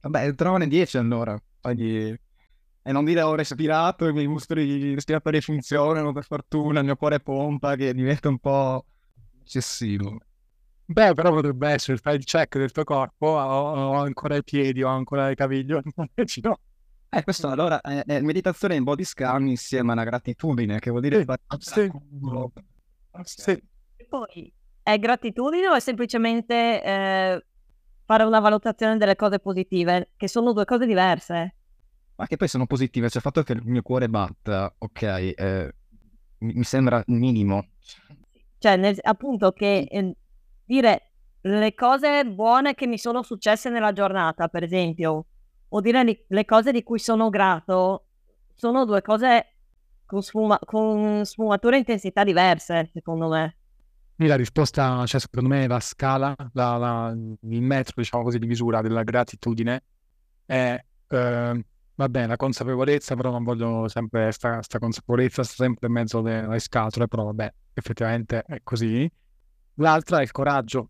Vabbè, 0.00 0.34
trovane 0.34 0.66
10 0.66 0.96
allora. 0.98 1.38
Ogni... 1.62 2.08
e 2.08 2.92
non 2.92 3.04
dire 3.04 3.20
ho 3.22 3.34
respirato, 3.34 4.06
i 4.06 4.12
miei 4.12 4.28
muscoli 4.28 4.94
respiratori 4.94 5.40
funzionano 5.40 6.12
per 6.12 6.24
fortuna, 6.24 6.78
il 6.78 6.86
mio 6.86 6.96
cuore 6.96 7.20
pompa, 7.20 7.76
che 7.76 7.92
diventa 7.92 8.28
un 8.28 8.38
po' 8.38 8.86
eccessivo. 9.42 10.18
Beh, 10.88 11.14
però 11.14 11.32
potrebbe 11.32 11.68
essere, 11.68 11.98
fai 11.98 12.14
il 12.14 12.24
check 12.24 12.58
del 12.58 12.70
tuo 12.70 12.84
corpo, 12.84 13.26
ho, 13.26 13.72
ho 13.74 13.94
ancora 13.94 14.36
i 14.36 14.44
piedi, 14.44 14.84
ho 14.84 14.88
ancora 14.88 15.28
il 15.28 15.36
caviglia, 15.36 15.82
no. 16.42 16.60
Eh, 17.16 17.22
questo 17.22 17.48
allora 17.48 17.80
è, 17.80 18.04
è 18.04 18.20
meditazione 18.20 18.74
in 18.74 18.84
body 18.84 19.04
scan 19.04 19.46
insieme 19.46 19.92
alla 19.92 20.04
gratitudine, 20.04 20.78
che 20.78 20.90
vuol 20.90 21.02
dire... 21.02 21.24
Sì, 21.58 21.90
sì. 23.22 23.40
sì. 23.40 23.50
E 23.96 24.06
poi 24.06 24.52
è 24.82 24.98
gratitudine 24.98 25.68
o 25.68 25.74
è 25.74 25.80
semplicemente 25.80 26.82
eh, 26.82 27.46
fare 28.04 28.22
una 28.24 28.40
valutazione 28.40 28.98
delle 28.98 29.16
cose 29.16 29.38
positive, 29.38 30.10
che 30.16 30.28
sono 30.28 30.52
due 30.52 30.66
cose 30.66 30.84
diverse? 30.84 31.54
Ma 32.16 32.26
che 32.26 32.36
poi 32.36 32.48
sono 32.48 32.66
positive, 32.66 33.08
cioè 33.08 33.16
il 33.16 33.22
fatto 33.22 33.42
che 33.42 33.52
il 33.54 33.62
mio 33.64 33.82
cuore 33.82 34.08
batta, 34.08 34.74
ok, 34.76 35.02
eh, 35.02 35.74
mi, 36.38 36.52
mi 36.54 36.64
sembra 36.64 37.02
minimo. 37.06 37.68
Cioè, 38.58 38.76
nel- 38.76 38.98
appunto, 39.02 39.52
che 39.52 39.86
eh, 39.90 40.16
dire 40.64 41.12
le 41.40 41.74
cose 41.74 42.26
buone 42.26 42.74
che 42.74 42.86
mi 42.86 42.98
sono 42.98 43.22
successe 43.22 43.70
nella 43.70 43.92
giornata, 43.92 44.48
per 44.48 44.62
esempio, 44.62 45.26
o 45.68 45.80
dire 45.80 46.24
le 46.26 46.44
cose 46.44 46.72
di 46.72 46.82
cui 46.82 46.98
sono 46.98 47.28
grato, 47.28 48.06
sono 48.54 48.84
due 48.84 49.02
cose 49.02 49.54
con, 50.06 50.22
sfuma- 50.22 50.58
con 50.64 51.24
sfumature 51.24 51.76
e 51.76 51.78
intensità 51.80 52.24
diverse, 52.24 52.90
secondo 52.92 53.28
me. 53.28 53.56
Quindi 54.14 54.32
la 54.32 54.38
risposta, 54.38 55.04
cioè 55.04 55.20
secondo 55.20 55.48
me 55.48 55.66
la 55.66 55.80
scala, 55.80 56.34
la- 56.52 56.76
la- 56.76 57.14
il 57.14 57.62
metro, 57.62 57.94
diciamo 57.96 58.22
così, 58.22 58.38
di 58.38 58.46
misura 58.46 58.80
della 58.80 59.02
gratitudine 59.02 59.82
è, 60.46 60.82
eh, 61.08 61.64
vabbè, 61.94 62.26
la 62.26 62.36
consapevolezza, 62.36 63.14
però 63.14 63.30
non 63.30 63.44
voglio 63.44 63.88
sempre, 63.88 64.32
sta, 64.32 64.60
consapevolezza 64.78 65.42
sta 65.42 65.64
sempre 65.64 65.88
in 65.88 65.92
mezzo 65.92 66.18
alle 66.20 66.58
scatole, 66.60 67.08
però 67.08 67.24
vabbè, 67.24 67.52
effettivamente 67.74 68.42
è 68.42 68.60
così. 68.62 69.10
L'altra 69.74 70.20
è 70.20 70.22
il 70.22 70.30
coraggio, 70.30 70.88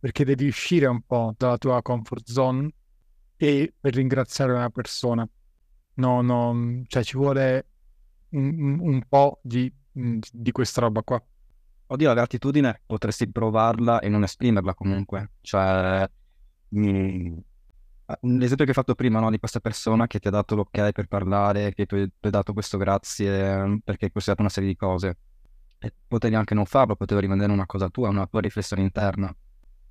perché 0.00 0.24
devi 0.24 0.48
uscire 0.48 0.86
un 0.86 1.02
po' 1.02 1.34
dalla 1.36 1.58
tua 1.58 1.80
comfort 1.82 2.28
zone 2.28 2.68
e 3.36 3.74
per 3.78 3.94
ringraziare 3.94 4.52
una 4.52 4.70
persona. 4.70 5.28
No, 5.94 6.20
no, 6.20 6.82
cioè 6.88 7.02
ci 7.02 7.16
vuole 7.16 7.66
un, 8.30 8.78
un- 8.80 9.02
po' 9.08 9.40
di, 9.42 9.72
di 9.92 10.52
questa 10.52 10.80
roba 10.82 11.02
qua. 11.02 11.22
Oddio, 11.88 12.08
la 12.08 12.14
gratitudine 12.14 12.82
potresti 12.84 13.30
provarla 13.30 14.00
e 14.00 14.08
non 14.08 14.22
esprimerla 14.24 14.74
comunque. 14.74 15.32
Cioè, 15.40 16.08
l'esempio 18.20 18.64
che 18.64 18.70
hai 18.70 18.72
fatto 18.72 18.94
prima, 18.94 19.20
no, 19.20 19.30
di 19.30 19.38
questa 19.38 19.60
persona 19.60 20.06
che 20.06 20.18
ti 20.18 20.28
ha 20.28 20.30
dato 20.30 20.54
l'ok 20.54 20.92
per 20.92 21.06
parlare, 21.06 21.72
che 21.74 21.86
tu 21.86 21.94
hai 21.94 22.10
dato 22.30 22.52
questo 22.52 22.76
grazie 22.78 23.64
mm, 23.66 23.76
perché 23.84 24.06
hai 24.06 24.10
considerato 24.10 24.42
una 24.42 24.50
serie 24.50 24.68
di 24.68 24.76
cose. 24.76 25.18
E 25.78 25.92
potevi 26.06 26.34
anche 26.34 26.54
non 26.54 26.64
farlo, 26.66 26.96
potevi 26.96 27.20
rimanere 27.20 27.52
una 27.52 27.66
cosa 27.66 27.88
tua, 27.88 28.08
una 28.08 28.26
tua 28.26 28.40
riflessione 28.40 28.82
interna. 28.82 29.34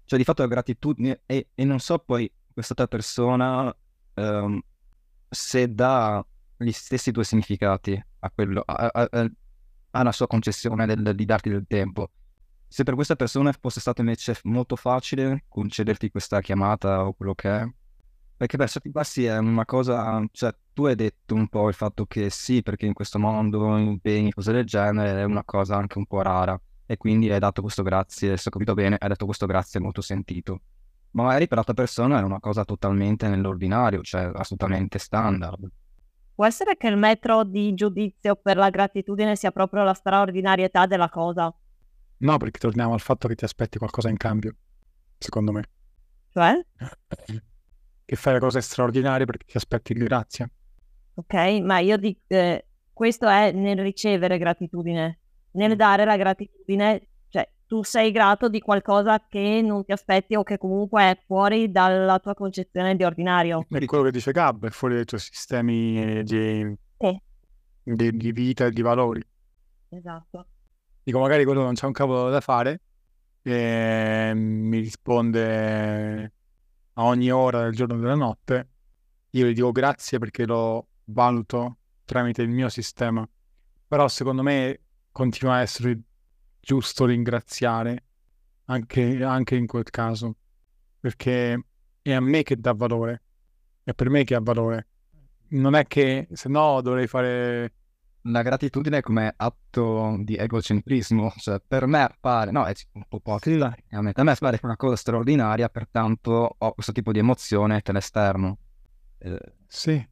Cioè, 0.06 0.20
di 0.20 0.26
fatto 0.26 0.42
la 0.44 0.48
gratitudine, 0.48 1.22
e, 1.26 1.50
e 1.54 1.64
non 1.64 1.80
so 1.80 1.98
poi 2.00 2.32
quest'altra 2.56 2.88
persona 2.88 3.76
ehm, 4.16 4.60
se 5.30 5.74
dà 5.74 6.26
gli 6.58 6.72
stessi 6.72 7.12
due 7.12 7.24
significati 7.26 8.02
a 8.20 8.32
quello, 8.32 8.64
alla 9.92 10.12
sua 10.12 10.28
concessione 10.28 10.86
del- 10.86 11.14
di 11.16 11.26
darti 11.26 11.50
del 11.50 11.66
tempo. 11.68 12.10
Se 12.68 12.84
per 12.84 12.96
questa 12.96 13.16
persona 13.16 13.54
fosse 13.54 13.80
stato 13.80 14.02
invece 14.02 14.38
molto 14.44 14.76
facile 14.76 15.44
concederti 15.48 16.10
questa 16.10 16.42
chiamata 16.42 17.06
o 17.06 17.14
quello 17.14 17.36
che 17.36 17.50
è, 17.50 17.68
perché 18.38 18.58
per 18.58 18.70
certi 18.70 18.92
passi 18.92 19.26
è 19.26 19.38
una 19.38 19.66
cosa, 19.66 20.26
cioè 20.32 20.54
tu 20.74 20.86
hai 20.86 20.96
detto 20.96 21.36
un 21.36 21.48
po' 21.48 21.68
il 21.70 21.74
fatto 21.76 22.06
che 22.06 22.30
sì, 22.30 22.62
perché 22.64 22.86
in 22.86 22.94
questo 22.94 23.20
mondo 23.20 23.78
impegni, 23.78 24.32
cose 24.34 24.52
del 24.52 24.66
genere, 24.66 25.22
è 25.22 25.24
una 25.24 25.44
cosa 25.46 25.78
anche 25.78 25.98
un 25.98 26.06
po' 26.06 26.22
rara 26.22 26.60
e 26.86 26.98
quindi 26.98 27.32
hai 27.32 27.40
dato 27.40 27.62
questo 27.62 27.84
grazie, 27.84 28.36
se 28.38 28.50
ho 28.50 28.52
capito 28.52 28.74
bene, 28.74 28.98
hai 29.00 29.08
detto 29.10 29.26
questo 29.26 29.46
grazie 29.46 29.80
molto 29.80 30.02
sentito. 30.02 30.62
Ma 31.16 31.24
magari 31.24 31.48
per 31.48 31.56
l'altra 31.58 31.74
persona 31.74 32.20
è 32.20 32.24
una 32.24 32.40
cosa 32.40 32.66
totalmente 32.66 33.28
nell'ordinario, 33.30 34.02
cioè 34.02 34.30
assolutamente 34.34 35.00
standard. 35.00 35.66
Può 36.36 36.46
essere 36.46 36.76
che 36.76 36.88
il 36.88 36.98
metro 36.98 37.44
di 37.46 37.74
giudizio 37.74 38.36
per 38.36 38.58
la 38.58 38.70
gratitudine 38.70 39.36
sia 39.38 39.52
proprio 39.52 39.84
la 39.84 39.94
straordinarietà 39.94 40.86
della 40.86 41.10
cosa, 41.10 41.54
No, 42.18 42.38
perché 42.38 42.60
torniamo 42.60 42.94
al 42.94 43.00
fatto 43.02 43.28
che 43.28 43.36
ti 43.36 43.44
aspetti 43.46 43.78
qualcosa 43.78 44.10
in 44.10 44.18
cambio, 44.18 44.56
secondo 45.18 45.52
me. 45.52 45.64
cioè, 46.32 46.54
Che 48.06 48.16
fai 48.16 48.34
le 48.34 48.40
cose 48.40 48.62
straordinarie 48.62 49.26
perché 49.26 49.46
ti 49.46 49.58
aspetti 49.58 49.94
grazia. 49.94 50.50
ok, 51.16 51.34
ma 51.62 51.80
io 51.80 51.98
dico, 51.98 52.20
eh, 52.28 52.66
questo 52.94 53.28
è 53.28 53.52
nel 53.52 53.80
ricevere 53.80 54.38
gratitudine, 54.38 55.20
nel 55.52 55.76
dare 55.76 56.06
la 56.06 56.18
gratitudine, 56.18 57.08
tu 57.68 57.84
sei 57.84 58.12
grato 58.12 58.48
di 58.50 58.60
qualcosa 58.60 59.26
che 59.28 59.62
non 59.64 59.84
ti 59.84 59.92
aspetti 59.92 60.36
o 60.36 60.44
che 60.44 60.58
comunque 60.58 61.02
è 61.04 61.20
fuori 61.26 61.72
dalla 61.72 62.20
tua 62.20 62.34
concezione 62.34 62.96
di 62.96 63.04
ordinario. 63.04 63.66
È 63.70 63.86
quello 63.86 64.04
che 64.04 64.12
dice 64.12 64.32
Gab, 64.32 64.66
è 64.68 64.70
fuori 64.70 64.96
dai 64.96 65.06
tuoi 65.06 65.20
sistemi 65.20 66.22
di, 66.24 66.76
Sì. 66.98 67.22
di, 67.84 68.12
di 68.18 68.32
vita 68.32 68.66
e 68.66 68.72
di 68.72 68.82
valori. 68.82 69.22
Esatto. 69.90 70.48
Dico, 71.04 71.20
magari 71.20 71.44
quello 71.44 71.64
non 71.64 71.74
c'è 71.74 71.86
un 71.86 71.92
cavolo 71.92 72.30
da 72.30 72.42
fare 72.42 72.82
e 73.42 74.32
mi 74.36 74.80
risponde 74.80 76.34
a 76.94 77.04
ogni 77.04 77.30
ora 77.32 77.62
del 77.64 77.74
giorno 77.74 77.96
e 77.96 78.00
della 78.00 78.16
notte. 78.16 78.70
Io 79.32 79.48
gli 79.48 79.54
dico 79.54 79.72
grazie 79.72 80.18
perché 80.18 80.46
lo 80.46 80.88
valuto 81.06 81.78
tramite 82.06 82.42
il 82.42 82.50
mio 82.50 82.70
sistema. 82.70 83.28
Però 83.88 84.08
secondo 84.08 84.42
me 84.42 84.80
continua 85.12 85.56
a 85.56 85.62
essere 85.62 86.00
giusto 86.66 87.06
ringraziare 87.06 88.04
anche, 88.66 89.24
anche 89.24 89.56
in 89.56 89.68
quel 89.68 89.90
caso, 89.92 90.36
perché 91.00 91.64
è 92.02 92.12
a 92.12 92.20
me 92.20 92.42
che 92.44 92.56
dà 92.58 92.74
valore, 92.74 93.24
è 93.84 93.94
per 93.94 94.10
me 94.10 94.24
che 94.24 94.36
ha 94.36 94.42
valore. 94.42 94.88
Non 95.50 95.76
è 95.76 95.86
che 95.86 96.28
se 96.32 96.50
no 96.50 96.82
dovrei 96.82 97.08
fare 97.08 97.74
La 98.28 98.42
gratitudine 98.42 99.02
come 99.02 99.32
atto 99.38 100.18
di 100.24 100.36
egocentrismo, 100.36 101.32
cioè 101.38 101.62
per 101.66 101.86
me 101.86 102.02
appare, 102.02 102.50
no, 102.52 102.66
è 102.66 102.74
un 102.94 103.06
po' 103.08 103.18
ipocrita, 103.18 103.76
a 103.92 104.02
me 104.02 104.12
appare 104.16 104.60
una 104.64 104.76
cosa 104.78 104.96
straordinaria, 104.96 105.70
pertanto 105.70 106.56
ho 106.58 106.74
questo 106.74 106.92
tipo 106.92 107.12
di 107.12 107.20
emozione 107.20 107.78
e 107.78 107.82
te 107.82 107.92
l'esterno. 107.92 108.58
Eh, 109.20 109.40
Sì, 109.68 110.08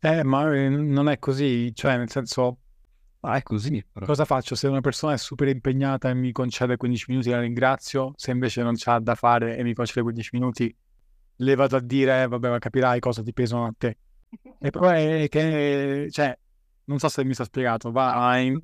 eh, 0.00 0.24
ma 0.24 0.54
eh, 0.54 0.68
non 0.68 1.08
è 1.08 1.18
così, 1.18 1.74
cioè 1.74 1.96
nel 1.96 2.10
senso, 2.10 2.60
ma 3.24 3.36
è 3.36 3.42
così, 3.42 3.82
però. 3.90 4.04
cosa 4.04 4.26
faccio 4.26 4.54
se 4.54 4.68
una 4.68 4.82
persona 4.82 5.14
è 5.14 5.16
super 5.16 5.48
impegnata 5.48 6.10
e 6.10 6.14
mi 6.14 6.30
concede 6.30 6.76
15 6.76 7.06
minuti, 7.08 7.30
la 7.30 7.40
ringrazio, 7.40 8.12
se 8.16 8.30
invece 8.30 8.62
non 8.62 8.74
c'ha 8.76 8.98
da 8.98 9.14
fare 9.14 9.56
e 9.56 9.62
mi 9.62 9.72
concede 9.72 10.02
15 10.02 10.30
minuti, 10.32 10.76
le 11.36 11.54
vado 11.54 11.76
a 11.76 11.80
dire, 11.80 12.22
eh, 12.22 12.28
vabbè, 12.28 12.50
ma 12.50 12.58
capirai 12.58 13.00
cosa 13.00 13.22
ti 13.22 13.32
pesano 13.32 13.64
a 13.64 13.74
te. 13.76 13.96
E 14.58 14.70
poi 14.70 15.22
è 15.22 15.28
che, 15.28 16.08
cioè, 16.10 16.38
non 16.84 16.98
so 16.98 17.08
se 17.08 17.24
mi 17.24 17.32
sta 17.32 17.44
spiegato, 17.44 17.90
va 17.90 18.36
in... 18.36 18.60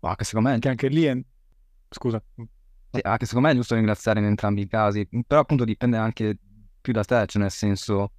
Ma 0.00 0.16
che 0.16 0.24
secondo 0.24 0.48
me, 0.48 0.58
che 0.58 0.68
anche 0.70 0.88
lì 0.88 1.04
è... 1.04 1.14
Scusa, 1.90 2.22
sì, 2.34 3.00
anche 3.02 3.26
secondo 3.26 3.48
me 3.48 3.52
è 3.52 3.56
giusto 3.56 3.74
ringraziare 3.74 4.20
in 4.20 4.24
entrambi 4.24 4.62
i 4.62 4.66
casi, 4.68 5.06
però 5.26 5.40
appunto 5.40 5.64
dipende 5.64 5.98
anche 5.98 6.38
più 6.80 6.94
da 6.94 7.04
te, 7.04 7.26
cioè 7.26 7.42
nel 7.42 7.50
senso, 7.50 8.12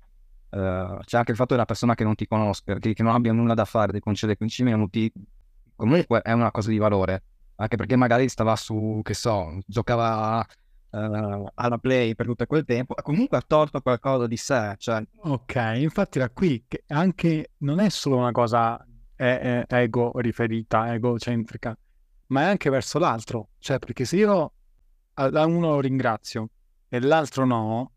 eh, 0.53 0.97
c'è 1.03 1.17
anche 1.17 1.31
il 1.31 1.37
fatto 1.37 1.53
della 1.53 1.65
persona 1.65 1.95
che 1.95 2.03
non 2.03 2.15
ti 2.15 2.27
conosca, 2.27 2.77
che, 2.77 2.93
che 2.93 3.03
non 3.03 3.13
abbia 3.13 3.33
nulla 3.33 3.53
da 3.53 3.65
fare, 3.65 3.91
ti 3.91 3.99
concede 3.99 4.37
15 4.37 4.63
minuti, 4.63 5.11
comunque 5.75 6.21
è 6.21 6.31
una 6.31 6.51
cosa 6.51 6.69
di 6.69 6.77
valore, 6.77 7.23
anche 7.55 7.75
perché 7.75 7.95
magari 7.95 8.29
stava 8.29 8.55
su, 8.55 9.01
che 9.03 9.13
so, 9.13 9.57
giocava 9.65 10.45
eh, 10.91 11.43
alla 11.55 11.77
play 11.79 12.13
per 12.13 12.27
tutto 12.27 12.45
quel 12.45 12.65
tempo, 12.65 12.93
comunque 13.01 13.37
ha 13.37 13.43
tolto 13.45 13.81
qualcosa 13.81 14.27
di 14.27 14.37
sé, 14.37 14.75
cioè 14.77 15.03
Ok, 15.21 15.55
infatti 15.77 16.19
da 16.19 16.29
qui 16.29 16.63
che 16.67 16.83
anche 16.87 17.51
non 17.59 17.79
è 17.79 17.89
solo 17.89 18.17
una 18.17 18.31
cosa 18.31 18.85
ego 19.15 20.11
riferita, 20.19 20.93
egocentrica, 20.93 21.77
ma 22.27 22.41
è 22.41 22.45
anche 22.45 22.69
verso 22.69 22.99
l'altro. 22.99 23.49
Cioè, 23.59 23.79
perché 23.79 24.05
se 24.05 24.17
io 24.17 24.53
a 25.15 25.23
a 25.25 25.45
uno 25.45 25.69
lo 25.69 25.79
ringrazio 25.79 26.49
e 26.89 26.99
l'altro 26.99 27.45
no, 27.45 27.91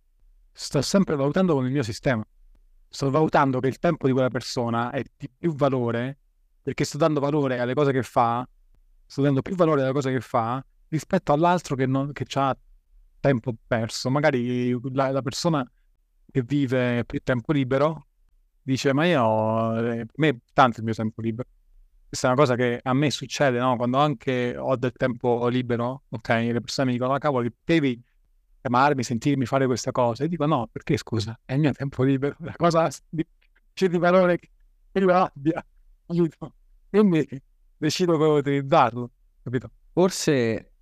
sto 0.53 0.83
sempre 0.83 1.17
valutando 1.17 1.55
con 1.55 1.65
il 1.67 1.73
mio 1.73 1.83
sistema. 1.83 2.25
Sto 2.97 3.11
valutando 3.11 3.61
che 3.61 3.67
il 3.69 3.79
tempo 3.79 4.07
di 4.07 4.15
quella 4.15 4.31
persona 4.31 4.91
è 4.91 5.03
di 5.19 5.29
più 5.29 5.55
valore 5.55 6.17
perché 6.63 6.85
sto 6.85 6.97
dando 6.97 7.21
valore 7.21 7.59
alle 7.59 7.75
cose 7.75 7.93
che 7.93 8.03
fa, 8.03 8.49
sto 9.05 9.21
dando 9.21 9.43
più 9.43 9.55
valore 9.55 9.83
alle 9.83 9.93
cose 9.93 10.11
che 10.11 10.21
fa 10.21 10.65
rispetto 10.89 11.35
all'altro 11.35 11.77
che, 11.77 11.85
non, 11.85 12.11
che 12.13 12.25
ha 12.37 12.57
tempo 13.21 13.55
perso. 13.67 14.09
Magari 14.09 14.75
la, 14.95 15.11
la 15.11 15.21
persona 15.21 15.63
che 16.33 16.41
vive 16.41 17.05
più 17.05 17.21
tempo 17.23 17.53
libero 17.53 18.07
dice 18.63 18.95
ma 18.95 19.05
io 19.05 19.77
eh, 19.79 20.07
per 20.07 20.15
me 20.15 20.41
tanto 20.55 20.79
il 20.79 20.87
mio 20.87 20.95
tempo 20.95 21.21
libero 21.21 21.51
questa 22.09 22.29
è 22.29 22.31
una 22.31 22.41
cosa 22.41 22.55
che 22.55 22.81
a 22.83 22.95
me 22.95 23.11
succede 23.11 23.59
no? 23.59 23.77
quando 23.77 23.99
anche 23.99 24.57
ho 24.57 24.75
del 24.77 24.93
tempo 24.93 25.49
libero 25.49 26.05
ok 26.09 26.29
le 26.29 26.61
persone 26.61 26.87
mi 26.87 26.93
dicono 26.95 27.13
ma 27.13 27.19
cavolo 27.19 27.47
devi 27.63 28.03
chiamarmi 28.67 29.03
sentirmi 29.03 29.47
fare 29.47 29.67
questa 29.67 29.93
cosa 29.93 30.25
e 30.25 30.29
dico 30.29 30.45
no 30.47 30.69
perché 30.71 30.97
scusa 30.97 31.39
è 31.45 31.55
il 31.55 31.61
mio 31.61 31.73
tempo 31.73 32.03
libero 32.03 32.37
la 32.41 32.55
cosa 32.57 32.89
di- 33.09 33.27
c'è 33.73 33.89
di 33.89 33.99
valore 33.99 34.39
che 34.39 34.49
io 34.93 35.13
abbia, 35.13 35.65
capito? 36.07 36.55
Quindi 36.89 37.29
decido 37.77 38.17
come 38.17 38.39
utilizzarlo, 38.39 39.11
capito? 39.43 39.71
Forse, 39.93 40.73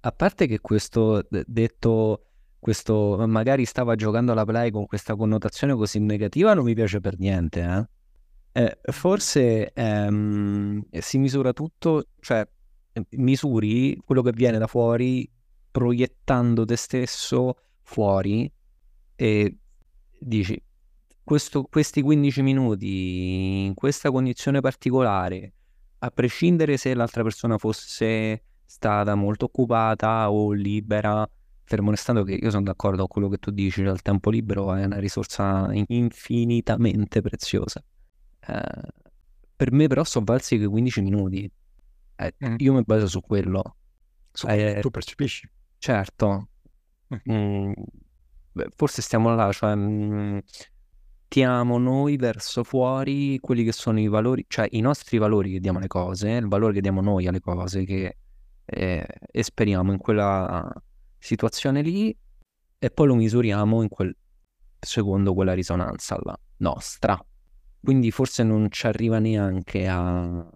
a 0.00 0.10
parte 0.12 0.48
che 0.48 0.60
questo 0.60 1.24
detto, 1.28 2.26
questo 2.58 3.24
magari 3.28 3.64
stava 3.64 3.94
giocando 3.94 4.32
alla 4.32 4.44
play 4.44 4.72
con 4.72 4.86
questa 4.86 5.14
connotazione 5.14 5.74
così 5.76 6.00
negativa, 6.00 6.54
non 6.54 6.64
mi 6.64 6.74
piace 6.74 7.00
per 7.00 7.18
niente, 7.18 7.62
eh? 7.62 7.88
Eh, 8.52 8.78
forse 8.90 9.72
ehm, 9.72 10.82
si 10.90 11.18
misura 11.18 11.52
tutto, 11.52 12.06
cioè 12.18 12.44
misuri 13.10 13.96
quello 14.04 14.22
che 14.22 14.32
viene 14.32 14.58
da 14.58 14.66
fuori 14.66 15.30
proiettando 15.70 16.64
te 16.64 16.76
stesso 16.76 17.56
fuori 17.82 18.50
e 19.16 19.56
dici 20.18 20.62
questo, 21.22 21.62
questi 21.62 22.02
15 22.02 22.42
minuti 22.42 23.64
in 23.66 23.74
questa 23.74 24.10
condizione 24.10 24.60
particolare, 24.60 25.52
a 25.98 26.10
prescindere 26.10 26.76
se 26.76 26.92
l'altra 26.92 27.22
persona 27.22 27.56
fosse 27.56 28.42
stata 28.64 29.14
molto 29.14 29.44
occupata 29.44 30.30
o 30.30 30.50
libera, 30.52 31.28
fermo 31.62 31.90
restando 31.90 32.24
che 32.24 32.34
io 32.34 32.50
sono 32.50 32.64
d'accordo 32.64 33.06
con 33.06 33.08
quello 33.08 33.28
che 33.28 33.38
tu 33.38 33.52
dici, 33.52 33.82
il 33.82 34.02
tempo 34.02 34.30
libero 34.30 34.74
è 34.74 34.84
una 34.84 34.98
risorsa 34.98 35.70
infinitamente 35.72 37.20
preziosa. 37.20 37.80
Eh, 38.48 38.88
per 39.54 39.72
me 39.72 39.86
però 39.86 40.02
sono 40.02 40.24
valsi 40.24 40.56
quei 40.56 40.68
15 40.68 41.00
minuti. 41.02 41.52
Eh, 42.16 42.34
mm. 42.44 42.54
Io 42.58 42.72
mi 42.72 42.82
baso 42.82 43.06
su 43.06 43.20
quello. 43.20 43.76
Su 44.32 44.48
eh, 44.48 44.78
tu 44.80 44.90
percepisci? 44.90 45.48
Certo. 45.80 46.48
Mm. 47.14 47.32
Mm, 47.32 47.72
beh, 48.52 48.68
forse 48.76 49.00
stiamo 49.00 49.34
là, 49.34 49.50
cioè 49.50 49.74
mm, 49.74 50.38
tiamo 51.26 51.78
noi 51.78 52.16
verso 52.16 52.64
fuori 52.64 53.38
quelli 53.40 53.64
che 53.64 53.72
sono 53.72 53.98
i 53.98 54.06
valori, 54.06 54.44
cioè 54.46 54.68
i 54.72 54.80
nostri 54.80 55.16
valori 55.16 55.52
che 55.52 55.58
diamo 55.58 55.78
alle 55.78 55.86
cose, 55.86 56.32
il 56.32 56.48
valore 56.48 56.74
che 56.74 56.82
diamo 56.82 57.00
noi 57.00 57.26
alle 57.26 57.40
cose 57.40 57.84
che 57.84 58.18
eh, 58.66 59.06
esperiamo 59.32 59.90
in 59.92 59.98
quella 59.98 60.70
situazione 61.18 61.80
lì 61.80 62.14
e 62.78 62.90
poi 62.90 63.06
lo 63.06 63.14
misuriamo 63.14 63.80
in 63.80 63.88
quel, 63.88 64.14
secondo 64.78 65.32
quella 65.32 65.54
risonanza 65.54 66.18
là, 66.22 66.38
nostra. 66.58 67.18
Quindi 67.82 68.10
forse 68.10 68.42
non 68.42 68.70
ci 68.70 68.86
arriva 68.86 69.18
neanche 69.18 69.88
a... 69.88 70.46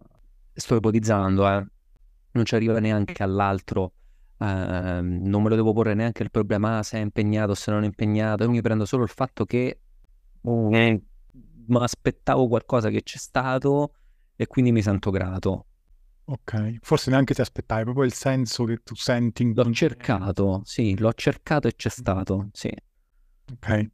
Sto 0.52 0.76
ipotizzando, 0.76 1.48
eh. 1.48 1.66
Non 2.32 2.44
ci 2.44 2.54
arriva 2.54 2.78
neanche 2.78 3.22
all'altro. 3.22 3.92
Eh, 4.38 5.00
non 5.00 5.42
me 5.42 5.48
lo 5.48 5.54
devo 5.54 5.72
porre 5.72 5.94
neanche 5.94 6.22
il 6.22 6.30
problema 6.30 6.78
ah, 6.78 6.82
se 6.82 6.98
è 6.98 7.00
impegnato, 7.00 7.54
se 7.54 7.70
non 7.70 7.82
è 7.82 7.86
impegnato. 7.86 8.44
Io 8.44 8.50
mi 8.50 8.60
prendo 8.60 8.84
solo 8.84 9.04
il 9.04 9.10
fatto 9.10 9.44
che 9.44 9.80
mm, 10.48 10.72
mi 11.66 11.76
aspettavo 11.76 12.48
qualcosa 12.48 12.90
che 12.90 13.02
c'è 13.02 13.18
stato 13.18 13.94
e 14.36 14.46
quindi 14.46 14.72
mi 14.72 14.82
sento 14.82 15.10
grato. 15.10 15.66
Ok, 16.26 16.78
forse 16.80 17.10
neanche 17.10 17.34
ti 17.34 17.42
aspettavi, 17.42 17.82
proprio 17.84 18.04
il 18.04 18.12
senso 18.14 18.64
che 18.64 18.78
tu 18.82 18.94
senti. 18.94 19.42
In 19.42 19.52
l'ho 19.54 19.70
cercato, 19.70 20.62
sì, 20.64 20.96
l'ho 20.98 21.12
cercato 21.12 21.68
e 21.68 21.74
c'è 21.74 21.90
stato, 21.90 22.48
sì. 22.52 22.74
Ok. 23.52 23.90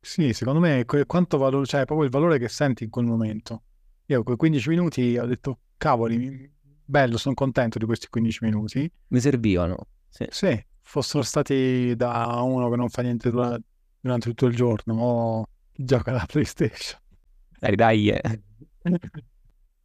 Sì, 0.00 0.32
secondo 0.32 0.60
me 0.60 0.84
quanto 0.84 1.36
valore, 1.36 1.66
cioè 1.66 1.84
proprio 1.84 2.06
il 2.06 2.12
valore 2.12 2.38
che 2.38 2.48
senti 2.48 2.84
in 2.84 2.90
quel 2.90 3.04
momento. 3.04 3.64
Io 4.06 4.22
quei 4.22 4.36
15 4.36 4.68
minuti 4.68 5.18
ho 5.18 5.26
detto, 5.26 5.60
cavoli, 5.76 6.50
bello, 6.86 7.18
sono 7.18 7.34
contento 7.34 7.78
di 7.78 7.84
questi 7.84 8.08
15 8.08 8.44
minuti. 8.44 8.90
Mi 9.08 9.20
servivano. 9.20 9.88
Sì. 10.08 10.26
sì 10.30 10.64
fossero 10.86 11.24
stati 11.24 11.94
da 11.96 12.40
uno 12.42 12.70
che 12.70 12.76
non 12.76 12.88
fa 12.88 13.02
niente 13.02 13.30
durante 13.30 14.28
tutto 14.28 14.46
il 14.46 14.54
giorno 14.54 14.94
o 14.94 15.46
gioca 15.72 16.10
alla 16.10 16.24
PlayStation. 16.26 17.00
Dai, 17.58 17.74
dai. 17.74 18.08
Eh. 18.10 18.42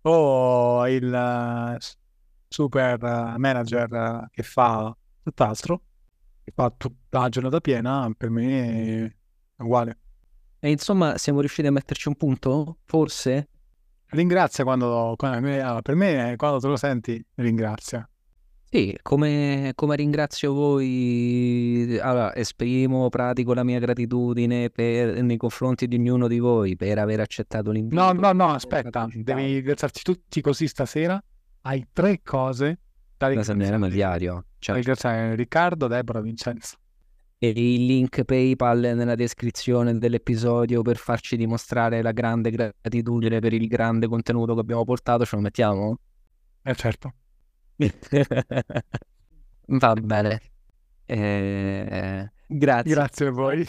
o 0.03 0.87
il 0.87 1.77
super 2.47 2.97
manager 3.37 4.27
che 4.31 4.43
fa 4.43 4.95
tutt'altro, 5.23 5.81
che 6.43 6.51
fa 6.53 6.71
tutta 6.77 7.19
la 7.19 7.29
giornata 7.29 7.59
piena, 7.59 8.09
per 8.15 8.29
me 8.29 9.05
è 9.57 9.63
uguale. 9.63 9.97
E 10.59 10.69
insomma, 10.69 11.17
siamo 11.17 11.39
riusciti 11.39 11.67
a 11.67 11.71
metterci 11.71 12.09
un 12.09 12.15
punto? 12.15 12.77
Forse? 12.85 13.49
Ringrazia 14.11 14.63
quando, 14.65 15.13
quando 15.17 15.81
per 15.81 15.95
me, 15.95 16.33
quando 16.35 16.59
te 16.59 16.67
lo 16.67 16.75
senti, 16.75 17.23
ringrazia. 17.35 18.05
Sì, 18.69 18.97
come, 19.01 19.71
come 19.75 19.95
ringrazio 19.95 20.53
voi, 20.53 21.97
allora, 22.01 22.35
esprimo, 22.35 23.09
pratico 23.09 23.53
la 23.53 23.63
mia 23.63 23.79
gratitudine 23.79 24.69
per, 24.69 25.21
nei 25.21 25.37
confronti 25.37 25.87
di 25.87 25.95
ognuno 25.95 26.27
di 26.27 26.39
voi 26.39 26.75
per 26.75 26.97
aver 26.99 27.19
accettato 27.19 27.71
l'invito. 27.71 28.01
No, 28.01 28.11
no, 28.13 28.31
no, 28.31 28.53
aspetta, 28.53 29.07
devi 29.13 29.55
ringraziarci 29.55 30.03
tutti 30.03 30.41
così 30.41 30.67
stasera. 30.67 31.21
Hai 31.61 31.87
tre 31.91 32.21
cose 32.23 32.79
da 33.17 33.27
ringraziare. 33.27 33.77
Da 33.77 33.87
diario. 33.87 34.45
Certo. 34.59 34.73
Ringraziare 34.73 35.35
Riccardo, 35.35 35.87
Deborah, 35.87 36.21
Vincenzo 36.21 36.75
il 37.47 37.85
link 37.85 38.23
PayPal 38.23 38.79
nella 38.79 39.15
descrizione 39.15 39.97
dell'episodio 39.97 40.81
per 40.81 40.97
farci 40.97 41.37
dimostrare 41.37 42.01
la 42.01 42.11
grande 42.11 42.51
gratitudine 42.51 43.39
per 43.39 43.53
il 43.53 43.67
grande 43.67 44.07
contenuto 44.07 44.53
che 44.53 44.59
abbiamo 44.59 44.83
portato, 44.83 45.25
ce 45.25 45.35
lo 45.35 45.41
mettiamo? 45.41 45.97
Eh 46.63 46.75
certo. 46.75 47.13
Va 49.65 49.93
bene. 49.93 50.41
Eh, 51.05 52.31
grazie. 52.47 52.93
Grazie 52.93 53.27
a 53.27 53.31
voi. 53.31 53.67